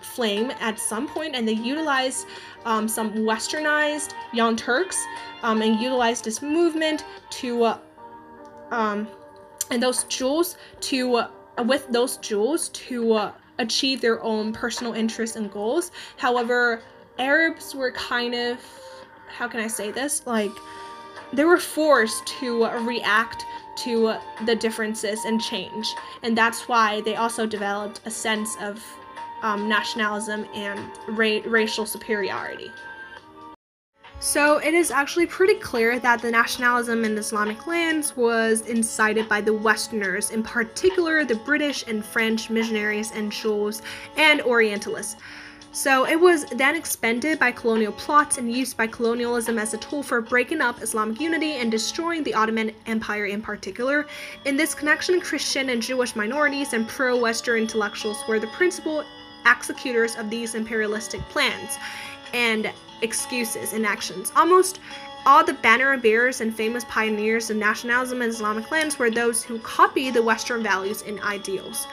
flame 0.00 0.50
at 0.60 0.78
some 0.78 1.06
point 1.06 1.34
and 1.34 1.46
they 1.46 1.52
utilized 1.52 2.26
um, 2.64 2.88
some 2.88 3.12
westernized 3.12 4.14
Young 4.32 4.56
Turks 4.56 5.04
um, 5.42 5.62
and 5.62 5.80
utilized 5.80 6.24
this 6.24 6.42
movement 6.42 7.04
to, 7.30 7.64
uh, 7.64 7.78
um, 8.70 9.08
and 9.70 9.82
those 9.82 10.04
jewels 10.04 10.56
to, 10.80 11.16
uh, 11.16 11.28
with 11.66 11.86
those 11.88 12.16
jewels 12.18 12.68
to 12.68 13.12
uh, 13.12 13.32
achieve 13.58 14.00
their 14.00 14.22
own 14.22 14.52
personal 14.52 14.94
interests 14.94 15.36
and 15.36 15.50
goals. 15.52 15.92
However, 16.16 16.82
Arabs 17.18 17.74
were 17.74 17.92
kind 17.92 18.34
of, 18.34 18.58
how 19.28 19.48
can 19.48 19.60
I 19.60 19.66
say 19.66 19.90
this? 19.90 20.26
Like, 20.26 20.52
they 21.32 21.44
were 21.44 21.58
forced 21.58 22.26
to 22.40 22.64
react 22.80 23.44
to 23.76 24.14
the 24.44 24.54
differences 24.54 25.24
and 25.24 25.40
change. 25.40 25.94
And 26.22 26.36
that's 26.36 26.68
why 26.68 27.00
they 27.02 27.16
also 27.16 27.46
developed 27.46 28.00
a 28.04 28.10
sense 28.10 28.56
of 28.60 28.84
um, 29.42 29.68
nationalism 29.68 30.46
and 30.54 30.78
ra- 31.08 31.40
racial 31.46 31.86
superiority. 31.86 32.70
So 34.22 34.58
it 34.58 34.74
is 34.74 34.90
actually 34.90 35.24
pretty 35.24 35.54
clear 35.54 35.98
that 35.98 36.20
the 36.20 36.30
nationalism 36.30 37.06
in 37.06 37.16
Islamic 37.16 37.66
lands 37.66 38.14
was 38.18 38.60
incited 38.66 39.30
by 39.30 39.40
the 39.40 39.54
Westerners, 39.54 40.30
in 40.30 40.42
particular 40.42 41.24
the 41.24 41.36
British 41.36 41.86
and 41.88 42.04
French 42.04 42.50
missionaries 42.50 43.12
and 43.12 43.32
Jews 43.32 43.80
and 44.18 44.42
Orientalists. 44.42 45.16
So 45.72 46.04
it 46.04 46.18
was 46.18 46.46
then 46.46 46.74
expended 46.74 47.38
by 47.38 47.52
colonial 47.52 47.92
plots 47.92 48.38
and 48.38 48.52
used 48.52 48.76
by 48.76 48.88
colonialism 48.88 49.56
as 49.56 49.72
a 49.72 49.78
tool 49.78 50.02
for 50.02 50.20
breaking 50.20 50.60
up 50.60 50.82
Islamic 50.82 51.20
unity 51.20 51.52
and 51.52 51.70
destroying 51.70 52.24
the 52.24 52.34
Ottoman 52.34 52.72
Empire 52.86 53.26
in 53.26 53.40
particular. 53.40 54.06
In 54.44 54.56
this 54.56 54.74
connection, 54.74 55.20
Christian 55.20 55.70
and 55.70 55.80
Jewish 55.80 56.16
minorities 56.16 56.72
and 56.72 56.88
pro 56.88 57.16
Western 57.16 57.62
intellectuals 57.62 58.18
were 58.28 58.40
the 58.40 58.48
principal 58.48 59.04
executors 59.46 60.16
of 60.16 60.28
these 60.28 60.56
imperialistic 60.56 61.20
plans 61.28 61.78
and 62.34 62.72
excuses 63.02 63.72
and 63.72 63.86
actions. 63.86 64.32
Almost 64.34 64.80
all 65.24 65.44
the 65.44 65.54
banner 65.54 65.96
bearers 65.96 66.40
and 66.40 66.54
famous 66.54 66.84
pioneers 66.86 67.48
of 67.48 67.56
nationalism 67.56 68.22
in 68.22 68.30
Islamic 68.30 68.70
lands 68.70 68.98
were 68.98 69.10
those 69.10 69.44
who 69.44 69.58
copied 69.60 70.14
the 70.14 70.22
Western 70.22 70.62
values 70.62 71.02
and 71.06 71.20
ideals. 71.20 71.86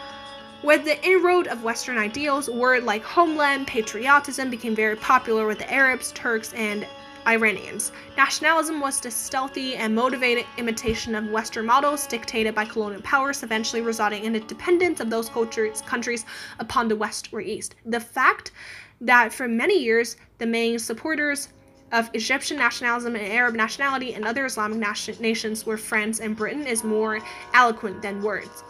With 0.63 0.85
the 0.85 0.99
inroad 1.05 1.45
of 1.47 1.63
Western 1.63 1.99
ideals, 1.99 2.49
words 2.49 2.83
like 2.83 3.03
homeland, 3.03 3.67
patriotism 3.67 4.49
became 4.49 4.75
very 4.75 4.95
popular 4.95 5.45
with 5.45 5.59
the 5.59 5.71
Arabs, 5.71 6.11
Turks, 6.13 6.51
and 6.53 6.87
Iranians. 7.27 7.91
Nationalism 8.17 8.81
was 8.81 8.99
the 8.99 9.11
stealthy 9.11 9.75
and 9.75 9.93
motivated 9.93 10.45
imitation 10.57 11.13
of 11.13 11.29
Western 11.29 11.67
models 11.67 12.07
dictated 12.07 12.55
by 12.55 12.65
colonial 12.65 13.03
powers, 13.03 13.43
eventually 13.43 13.83
resulting 13.83 14.23
in 14.23 14.33
the 14.33 14.39
dependence 14.39 14.99
of 14.99 15.11
those 15.11 15.29
cultures, 15.29 15.81
countries 15.81 16.25
upon 16.57 16.87
the 16.87 16.95
West 16.95 17.29
or 17.31 17.39
East. 17.39 17.75
The 17.85 17.99
fact 17.99 18.51
that 18.99 19.31
for 19.31 19.47
many 19.47 19.77
years 19.77 20.17
the 20.39 20.47
main 20.47 20.79
supporters 20.79 21.49
of 21.91 22.09
Egyptian 22.13 22.57
nationalism 22.57 23.15
and 23.15 23.31
Arab 23.31 23.53
nationality 23.53 24.15
and 24.15 24.25
other 24.25 24.45
Islamic 24.45 24.79
nation- 24.79 25.17
nations 25.19 25.67
were 25.67 25.77
France 25.77 26.19
and 26.19 26.35
Britain 26.35 26.65
is 26.65 26.83
more 26.83 27.19
eloquent 27.53 28.01
than 28.01 28.23
words. 28.23 28.63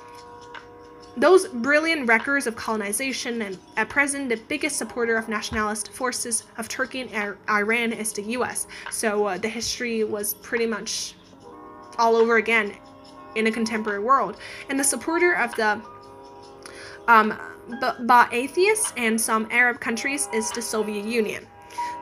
Those 1.17 1.47
brilliant 1.47 2.07
records 2.07 2.45
of 2.45 2.55
colonization, 2.55 3.41
and 3.41 3.57
at 3.75 3.89
present, 3.89 4.29
the 4.29 4.37
biggest 4.47 4.77
supporter 4.77 5.17
of 5.17 5.27
nationalist 5.27 5.91
forces 5.91 6.43
of 6.57 6.69
Turkey 6.69 7.01
and 7.01 7.35
Iran 7.49 7.91
is 7.91 8.13
the 8.13 8.21
US. 8.21 8.67
So 8.91 9.25
uh, 9.25 9.37
the 9.39 9.49
history 9.49 10.03
was 10.03 10.35
pretty 10.35 10.67
much 10.67 11.15
all 11.97 12.15
over 12.15 12.37
again 12.37 12.73
in 13.35 13.47
a 13.47 13.51
contemporary 13.51 13.99
world. 13.99 14.37
And 14.69 14.79
the 14.79 14.83
supporter 14.83 15.33
of 15.33 15.55
the 15.55 15.81
um, 17.07 17.33
Ba'athists 17.81 18.93
and 18.95 19.19
some 19.19 19.47
Arab 19.49 19.79
countries 19.79 20.29
is 20.33 20.51
the 20.51 20.61
Soviet 20.61 21.05
Union. 21.05 21.47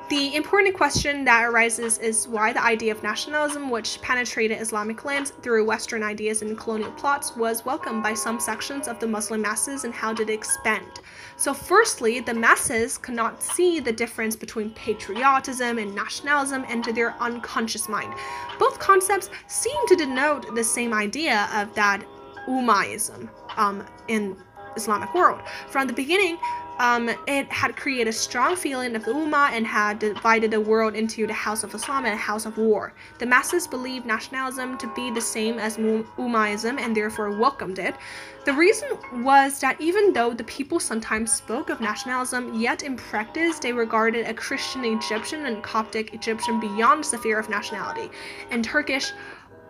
The 0.08 0.36
important 0.36 0.76
question 0.76 1.26
that 1.26 1.46
arises 1.46 1.98
is 1.98 2.28
why 2.28 2.54
the 2.54 2.64
idea 2.64 2.92
of 2.92 3.02
nationalism, 3.02 3.72
which 3.72 4.00
penetrated 4.04 4.62
Islamic 4.62 5.04
lands 5.04 5.32
through 5.42 5.66
Western 5.66 6.04
ideas 6.04 6.44
and 6.44 6.56
colonial 6.56 6.92
plots, 6.92 7.36
was 7.36 7.66
welcomed 7.66 8.04
by 8.04 8.14
some 8.14 8.40
sections 8.40 8.88
of 8.88 9.00
the 9.00 9.08
Muslim 9.08 9.42
masses 9.42 9.84
and 9.84 9.92
how 9.92 10.14
did 10.14 10.30
it 10.30 10.34
expand? 10.34 11.00
So, 11.38 11.56
firstly, 11.56 12.20
the 12.20 12.36
masses 12.36 13.00
could 13.00 13.16
not 13.16 13.42
see 13.42 13.80
the 13.80 13.92
difference 13.92 14.36
between 14.36 14.70
patriotism 14.76 15.80
and 15.80 15.96
nationalism 15.96 16.66
into 16.66 16.94
their 16.94 17.16
unconscious 17.20 17.90
mind. 17.90 18.14
Both 18.60 18.78
concepts 18.78 19.32
seem 19.48 19.88
to 19.88 19.96
denote 19.96 20.54
the 20.54 20.64
same 20.64 20.94
idea 20.94 21.50
of 21.52 21.74
that 21.74 22.06
Umayism 22.48 23.28
um, 23.58 23.84
in 24.08 24.38
Islamic 24.76 25.16
world. 25.16 25.42
From 25.68 25.88
the 25.88 25.94
beginning, 25.94 26.38
um, 26.80 27.10
it 27.28 27.52
had 27.52 27.76
created 27.78 28.08
a 28.08 28.14
strong 28.14 28.56
feeling 28.56 28.96
of 28.96 29.06
the 29.06 29.12
Ummah 29.12 29.52
and 29.52 29.66
had 29.66 30.00
divided 30.00 30.52
the 30.52 30.60
world 30.60 30.96
into 30.96 31.26
the 31.26 31.34
House 31.34 31.64
of 31.64 31.74
Islam 31.74 32.06
and 32.06 32.14
the 32.14 32.18
House 32.18 32.46
of 32.46 32.58
War. 32.58 32.94
The 33.20 33.26
masses 33.26 33.68
believed 33.68 34.06
nationalism 34.06 34.78
to 34.80 34.94
be 34.94 35.12
the 35.12 35.22
same 35.22 35.58
as 35.58 35.78
Umayism 35.78 36.80
and 36.80 36.96
therefore 36.96 37.32
welcomed 37.32 37.80
it. 37.80 37.96
The 38.46 38.54
reason 38.54 38.90
was 39.24 39.60
that 39.62 39.80
even 39.82 40.14
though 40.14 40.34
the 40.34 40.44
people 40.44 40.80
sometimes 40.80 41.32
spoke 41.32 41.70
of 41.70 41.82
nationalism, 41.82 42.60
yet 42.60 42.84
in 42.84 42.96
practice 42.96 43.58
they 43.60 43.74
regarded 43.74 44.28
a 44.28 44.34
Christian 44.34 44.86
Egyptian 44.86 45.46
and 45.46 45.64
Coptic 45.64 46.14
Egyptian 46.14 46.60
beyond 46.60 47.04
the 47.04 47.18
sphere 47.18 47.40
of 47.40 47.50
nationality, 47.50 48.10
and 48.52 48.64
Turkish 48.64 49.12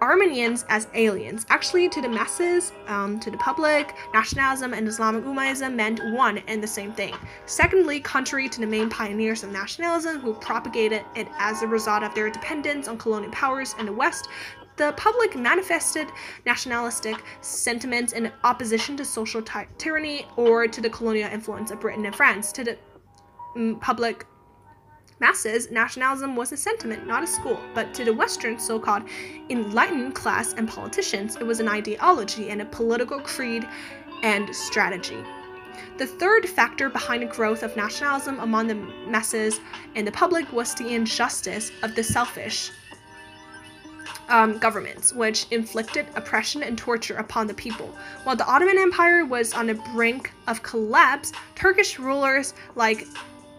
Armenians 0.02 0.66
as 0.70 0.88
aliens. 0.94 1.46
Actually, 1.50 1.90
to 1.90 2.02
the 2.02 2.10
masses, 2.10 2.74
um, 2.88 3.20
to 3.20 3.32
the 3.32 3.38
public, 3.38 3.96
nationalism 4.14 4.74
and 4.74 4.88
Islamic 4.88 5.24
Umayyism 5.24 5.74
meant 5.74 6.00
one 6.14 6.40
and 6.48 6.62
the 6.62 6.68
same 6.68 6.92
thing. 6.92 7.14
Secondly, 7.46 8.00
contrary 8.00 8.50
to 8.50 8.60
the 8.60 8.68
main 8.68 8.90
pioneers 8.90 9.44
of 9.44 9.52
nationalism 9.52 10.20
who 10.20 10.34
propagated 10.34 11.04
it 11.16 11.28
as 11.40 11.62
a 11.62 11.68
result 11.68 12.04
of 12.04 12.14
their 12.14 12.30
dependence 12.30 12.88
on 12.88 12.98
colonial 12.98 13.32
powers 13.32 13.76
in 13.80 13.86
the 13.86 13.94
West, 13.94 14.28
the 14.78 14.94
public 14.98 15.36
manifested 15.38 16.08
nationalistic 16.46 17.24
sentiments 17.42 18.12
in 18.12 18.32
opposition 18.44 18.98
to 18.98 19.06
social 19.06 19.42
ty- 19.42 19.68
tyranny 19.78 20.28
or 20.36 20.68
to 20.68 20.82
the 20.82 20.90
colonial 20.90 21.30
influence 21.32 21.72
of 21.72 21.80
Britain 21.80 22.06
and 22.06 22.16
France. 22.16 22.52
To 22.52 22.64
the 22.64 22.78
mm, 23.56 23.80
public 23.80 24.26
masses, 25.20 25.72
nationalism 25.72 26.36
was 26.36 26.52
a 26.52 26.58
sentiment, 26.58 27.08
not 27.08 27.24
a 27.24 27.28
school, 27.28 27.60
but 27.74 27.94
to 27.94 28.04
the 28.04 28.14
Western 28.14 28.60
so 28.60 28.80
called 28.80 29.04
enlightened 29.50 30.16
class 30.16 30.54
and 30.54 30.68
politicians, 30.68 31.36
it 31.38 31.44
was 31.46 31.60
an 31.60 31.68
ideology 31.68 32.50
and 32.50 32.62
a 32.62 32.66
political 32.66 33.20
creed 33.20 33.68
and 34.24 34.54
strategy. 34.56 35.24
The 35.98 36.08
third 36.08 36.48
factor 36.48 36.90
behind 36.90 37.24
the 37.24 37.28
growth 37.28 37.64
of 37.64 37.76
nationalism 37.76 38.40
among 38.40 38.68
the 38.68 38.76
masses 38.76 39.60
and 39.96 40.06
the 40.06 40.12
public 40.12 40.52
was 40.52 40.74
the 40.76 40.94
injustice 40.94 41.72
of 41.84 41.96
the 41.96 42.04
selfish 42.04 42.72
um, 44.28 44.58
governments, 44.58 45.14
which 45.14 45.46
inflicted 45.52 46.08
oppression 46.16 46.64
and 46.64 46.78
torture 46.78 47.16
upon 47.16 47.48
the 47.48 47.54
people. 47.54 47.96
While 48.24 48.36
the 48.36 48.46
Ottoman 48.46 48.78
Empire 48.78 49.26
was 49.26 49.54
on 49.54 49.68
the 49.68 49.76
brink 49.94 50.32
of 50.48 50.64
collapse, 50.64 51.32
Turkish 51.56 52.00
rulers 52.00 52.54
like 52.76 53.08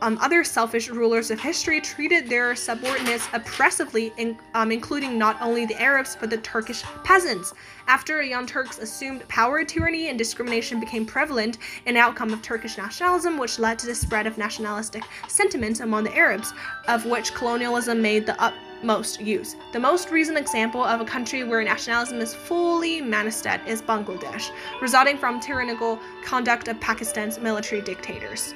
um, 0.03 0.19
other 0.21 0.45
selfish 0.45 0.89
rulers 0.89 1.31
of 1.31 1.41
history 1.41 1.81
treated 1.81 2.29
their 2.29 2.55
subordinates 2.55 3.29
oppressively, 3.33 4.13
in, 4.19 4.37
um, 4.55 4.71
including 4.71 5.19
not 5.19 5.41
only 5.41 5.65
the 5.65 5.81
Arabs 5.81 6.17
but 6.19 6.31
the 6.31 6.39
Turkish 6.39 6.83
peasants. 7.05 7.55
After 7.89 8.23
Young 8.23 8.47
Turks 8.47 8.79
assumed 8.79 9.27
power, 9.29 9.65
tyranny 9.65 10.09
and 10.09 10.19
discrimination 10.19 10.81
became 10.81 11.07
prevalent, 11.07 11.59
an 11.87 11.97
outcome 11.97 12.33
of 12.33 12.43
Turkish 12.43 12.77
nationalism, 12.77 13.39
which 13.39 13.59
led 13.59 13.79
to 13.79 13.87
the 13.87 13.95
spread 13.95 14.27
of 14.27 14.37
nationalistic 14.37 15.05
sentiments 15.29 15.81
among 15.81 16.05
the 16.05 16.17
Arabs, 16.17 16.53
of 16.89 17.07
which 17.07 17.33
colonialism 17.35 18.03
made 18.03 18.27
the 18.27 18.41
utmost 18.43 19.21
use. 19.21 19.57
The 19.73 19.81
most 19.81 20.11
recent 20.11 20.37
example 20.37 20.85
of 20.85 21.01
a 21.01 21.05
country 21.05 21.45
where 21.45 21.63
nationalism 21.63 22.21
is 22.21 22.35
fully 22.35 23.01
manifested 23.01 23.61
is 23.67 23.81
Bangladesh, 23.81 24.51
resulting 24.83 25.17
from 25.17 25.41
tyrannical 25.41 25.99
conduct 26.25 26.69
of 26.69 26.79
Pakistan's 26.81 27.39
military 27.39 27.81
dictators. 27.81 28.55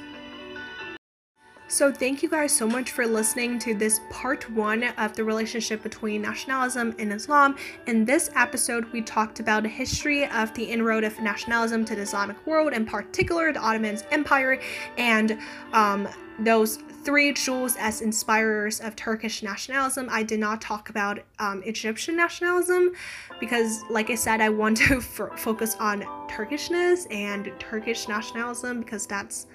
So, 1.71 1.89
thank 1.89 2.21
you 2.21 2.27
guys 2.27 2.51
so 2.51 2.67
much 2.67 2.91
for 2.91 3.07
listening 3.07 3.57
to 3.59 3.73
this 3.73 4.01
part 4.09 4.49
one 4.51 4.83
of 4.97 5.15
the 5.15 5.23
relationship 5.23 5.81
between 5.81 6.21
nationalism 6.21 6.93
and 6.99 7.13
Islam. 7.13 7.55
In 7.87 8.03
this 8.03 8.29
episode, 8.35 8.91
we 8.91 9.01
talked 9.01 9.39
about 9.39 9.63
the 9.63 9.69
history 9.69 10.25
of 10.25 10.53
the 10.53 10.65
inroad 10.65 11.05
of 11.05 11.17
nationalism 11.21 11.85
to 11.85 11.95
the 11.95 12.01
Islamic 12.01 12.45
world, 12.45 12.73
in 12.73 12.85
particular 12.85 13.53
the 13.53 13.61
Ottoman 13.61 13.97
Empire, 14.11 14.59
and 14.97 15.39
um, 15.71 16.09
those 16.39 16.75
three 17.05 17.31
Jews 17.31 17.77
as 17.77 18.01
inspirers 18.01 18.81
of 18.81 18.97
Turkish 18.97 19.41
nationalism. 19.41 20.09
I 20.11 20.23
did 20.23 20.41
not 20.41 20.59
talk 20.59 20.89
about 20.89 21.19
um, 21.39 21.63
Egyptian 21.63 22.17
nationalism 22.17 22.91
because, 23.39 23.81
like 23.89 24.09
I 24.09 24.15
said, 24.15 24.41
I 24.41 24.49
want 24.49 24.75
to 24.75 24.97
f- 24.97 25.39
focus 25.39 25.77
on 25.79 26.01
Turkishness 26.27 27.07
and 27.09 27.49
Turkish 27.59 28.09
nationalism 28.09 28.81
because 28.81 29.07
that's 29.07 29.47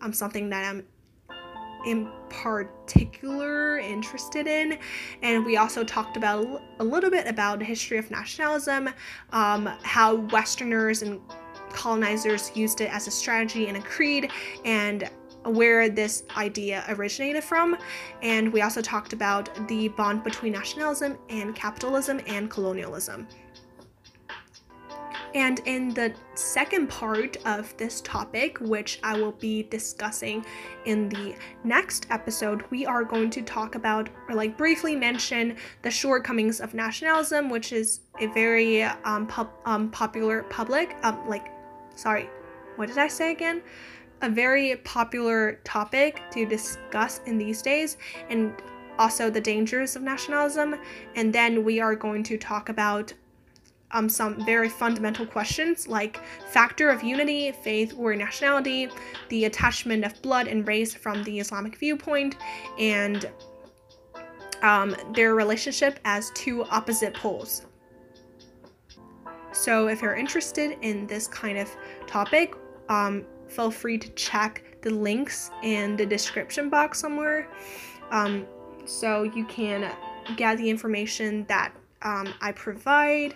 um, 0.00 0.12
something 0.12 0.50
that 0.50 0.68
I'm 0.68 0.82
in 1.84 2.10
particular 2.28 3.78
interested 3.78 4.46
in. 4.46 4.78
And 5.22 5.44
we 5.44 5.56
also 5.56 5.84
talked 5.84 6.16
about 6.16 6.62
a 6.78 6.84
little 6.84 7.10
bit 7.10 7.26
about 7.26 7.58
the 7.58 7.64
history 7.64 7.98
of 7.98 8.10
nationalism 8.10 8.90
um, 9.32 9.66
how 9.82 10.16
westerners 10.16 11.02
and 11.02 11.20
colonizers 11.72 12.50
used 12.54 12.80
it 12.80 12.92
as 12.92 13.06
a 13.06 13.10
strategy 13.10 13.68
and 13.68 13.76
a 13.76 13.80
creed 13.80 14.30
and 14.64 15.08
where 15.44 15.88
this 15.88 16.24
idea 16.36 16.84
originated 16.88 17.42
from. 17.42 17.76
And 18.22 18.52
we 18.52 18.60
also 18.62 18.82
talked 18.82 19.12
about 19.12 19.68
the 19.68 19.88
bond 19.88 20.22
between 20.22 20.52
nationalism 20.52 21.18
and 21.30 21.54
capitalism 21.54 22.20
and 22.26 22.50
colonialism 22.50 23.26
and 25.34 25.60
in 25.64 25.94
the 25.94 26.12
second 26.34 26.88
part 26.88 27.36
of 27.46 27.76
this 27.76 28.00
topic, 28.00 28.58
which 28.60 28.98
I 29.02 29.18
will 29.18 29.32
be 29.32 29.64
discussing 29.64 30.44
in 30.84 31.08
the 31.08 31.34
next 31.64 32.06
episode, 32.10 32.64
we 32.70 32.86
are 32.86 33.04
going 33.04 33.30
to 33.30 33.42
talk 33.42 33.74
about 33.74 34.08
or 34.28 34.34
like 34.34 34.56
briefly 34.56 34.96
mention 34.96 35.56
the 35.82 35.90
shortcomings 35.90 36.60
of 36.60 36.74
nationalism, 36.74 37.48
which 37.48 37.72
is 37.72 38.00
a 38.18 38.26
very 38.28 38.82
um, 38.82 39.30
um, 39.64 39.90
popular 39.90 40.42
public, 40.44 40.96
um, 41.02 41.28
like, 41.28 41.52
sorry, 41.94 42.28
what 42.76 42.88
did 42.88 42.98
I 42.98 43.08
say 43.08 43.32
again? 43.32 43.62
A 44.22 44.28
very 44.28 44.76
popular 44.76 45.60
topic 45.64 46.22
to 46.32 46.44
discuss 46.44 47.20
in 47.26 47.38
these 47.38 47.62
days, 47.62 47.96
and 48.28 48.54
also 48.98 49.30
the 49.30 49.40
dangers 49.40 49.96
of 49.96 50.02
nationalism. 50.02 50.76
And 51.14 51.32
then 51.32 51.64
we 51.64 51.80
are 51.80 51.96
going 51.96 52.22
to 52.24 52.36
talk 52.36 52.68
about 52.68 53.14
um, 53.92 54.08
some 54.08 54.44
very 54.44 54.68
fundamental 54.68 55.26
questions 55.26 55.88
like 55.88 56.20
factor 56.48 56.90
of 56.90 57.02
unity, 57.02 57.52
faith, 57.52 57.94
or 57.96 58.14
nationality, 58.14 58.88
the 59.28 59.44
attachment 59.44 60.04
of 60.04 60.20
blood 60.22 60.46
and 60.48 60.66
race 60.66 60.94
from 60.94 61.22
the 61.24 61.38
Islamic 61.40 61.76
viewpoint, 61.76 62.36
and 62.78 63.30
um, 64.62 64.94
their 65.14 65.34
relationship 65.34 65.98
as 66.04 66.30
two 66.34 66.64
opposite 66.64 67.14
poles. 67.14 67.66
So, 69.52 69.88
if 69.88 70.00
you're 70.00 70.14
interested 70.14 70.78
in 70.82 71.06
this 71.06 71.26
kind 71.26 71.58
of 71.58 71.68
topic, 72.06 72.54
um, 72.88 73.24
feel 73.48 73.70
free 73.70 73.98
to 73.98 74.08
check 74.10 74.62
the 74.82 74.90
links 74.90 75.50
in 75.62 75.96
the 75.96 76.06
description 76.06 76.70
box 76.70 76.98
somewhere 77.00 77.48
um, 78.10 78.46
so 78.84 79.22
you 79.22 79.44
can 79.46 79.92
get 80.36 80.58
the 80.58 80.68
information 80.68 81.44
that 81.48 81.72
um, 82.02 82.32
I 82.40 82.52
provide 82.52 83.34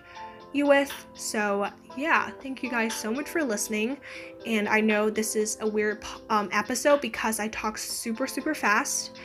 you 0.54 0.66
with. 0.66 0.92
So, 1.14 1.68
yeah, 1.96 2.30
thank 2.42 2.62
you 2.62 2.70
guys 2.70 2.94
so 2.94 3.10
much 3.10 3.28
for 3.28 3.42
listening. 3.42 3.98
And 4.46 4.68
I 4.68 4.80
know 4.80 5.10
this 5.10 5.36
is 5.36 5.58
a 5.60 5.68
weird 5.68 6.04
um, 6.30 6.48
episode 6.52 7.00
because 7.00 7.40
I 7.40 7.48
talk 7.48 7.78
super, 7.78 8.26
super 8.26 8.54
fast, 8.54 9.18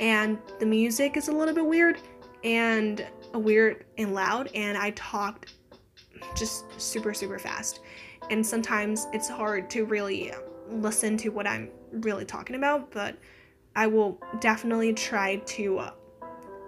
and 0.00 0.38
the 0.60 0.66
music 0.66 1.16
is 1.16 1.28
a 1.28 1.32
little 1.32 1.54
bit 1.54 1.64
weird 1.66 1.98
and 2.44 3.06
weird 3.34 3.84
and 3.98 4.14
loud, 4.14 4.50
and 4.54 4.76
I 4.76 4.90
talked 4.90 5.54
just 6.34 6.64
super, 6.80 7.14
super 7.14 7.38
fast. 7.38 7.80
And 8.30 8.44
sometimes 8.44 9.06
it's 9.12 9.28
hard 9.28 9.70
to 9.70 9.84
really 9.84 10.32
listen 10.68 11.16
to 11.18 11.30
what 11.30 11.46
I'm 11.46 11.70
really 11.92 12.24
talking 12.24 12.56
about, 12.56 12.90
but 12.90 13.16
I 13.74 13.86
will 13.86 14.20
definitely 14.40 14.92
try 14.92 15.36
to 15.36 15.78
uh, 15.78 15.90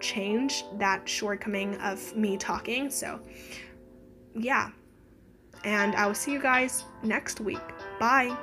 change 0.01 0.65
that 0.75 1.09
shortcoming 1.09 1.75
of 1.77 2.15
me 2.17 2.37
talking. 2.37 2.91
So, 2.91 3.21
yeah. 4.39 4.71
And 5.65 5.95
I 5.97 6.07
will 6.07 6.15
see 6.15 6.33
you 6.33 6.41
guys 6.41 6.85
next 7.03 7.41
week. 7.41 7.61
Bye. 7.99 8.37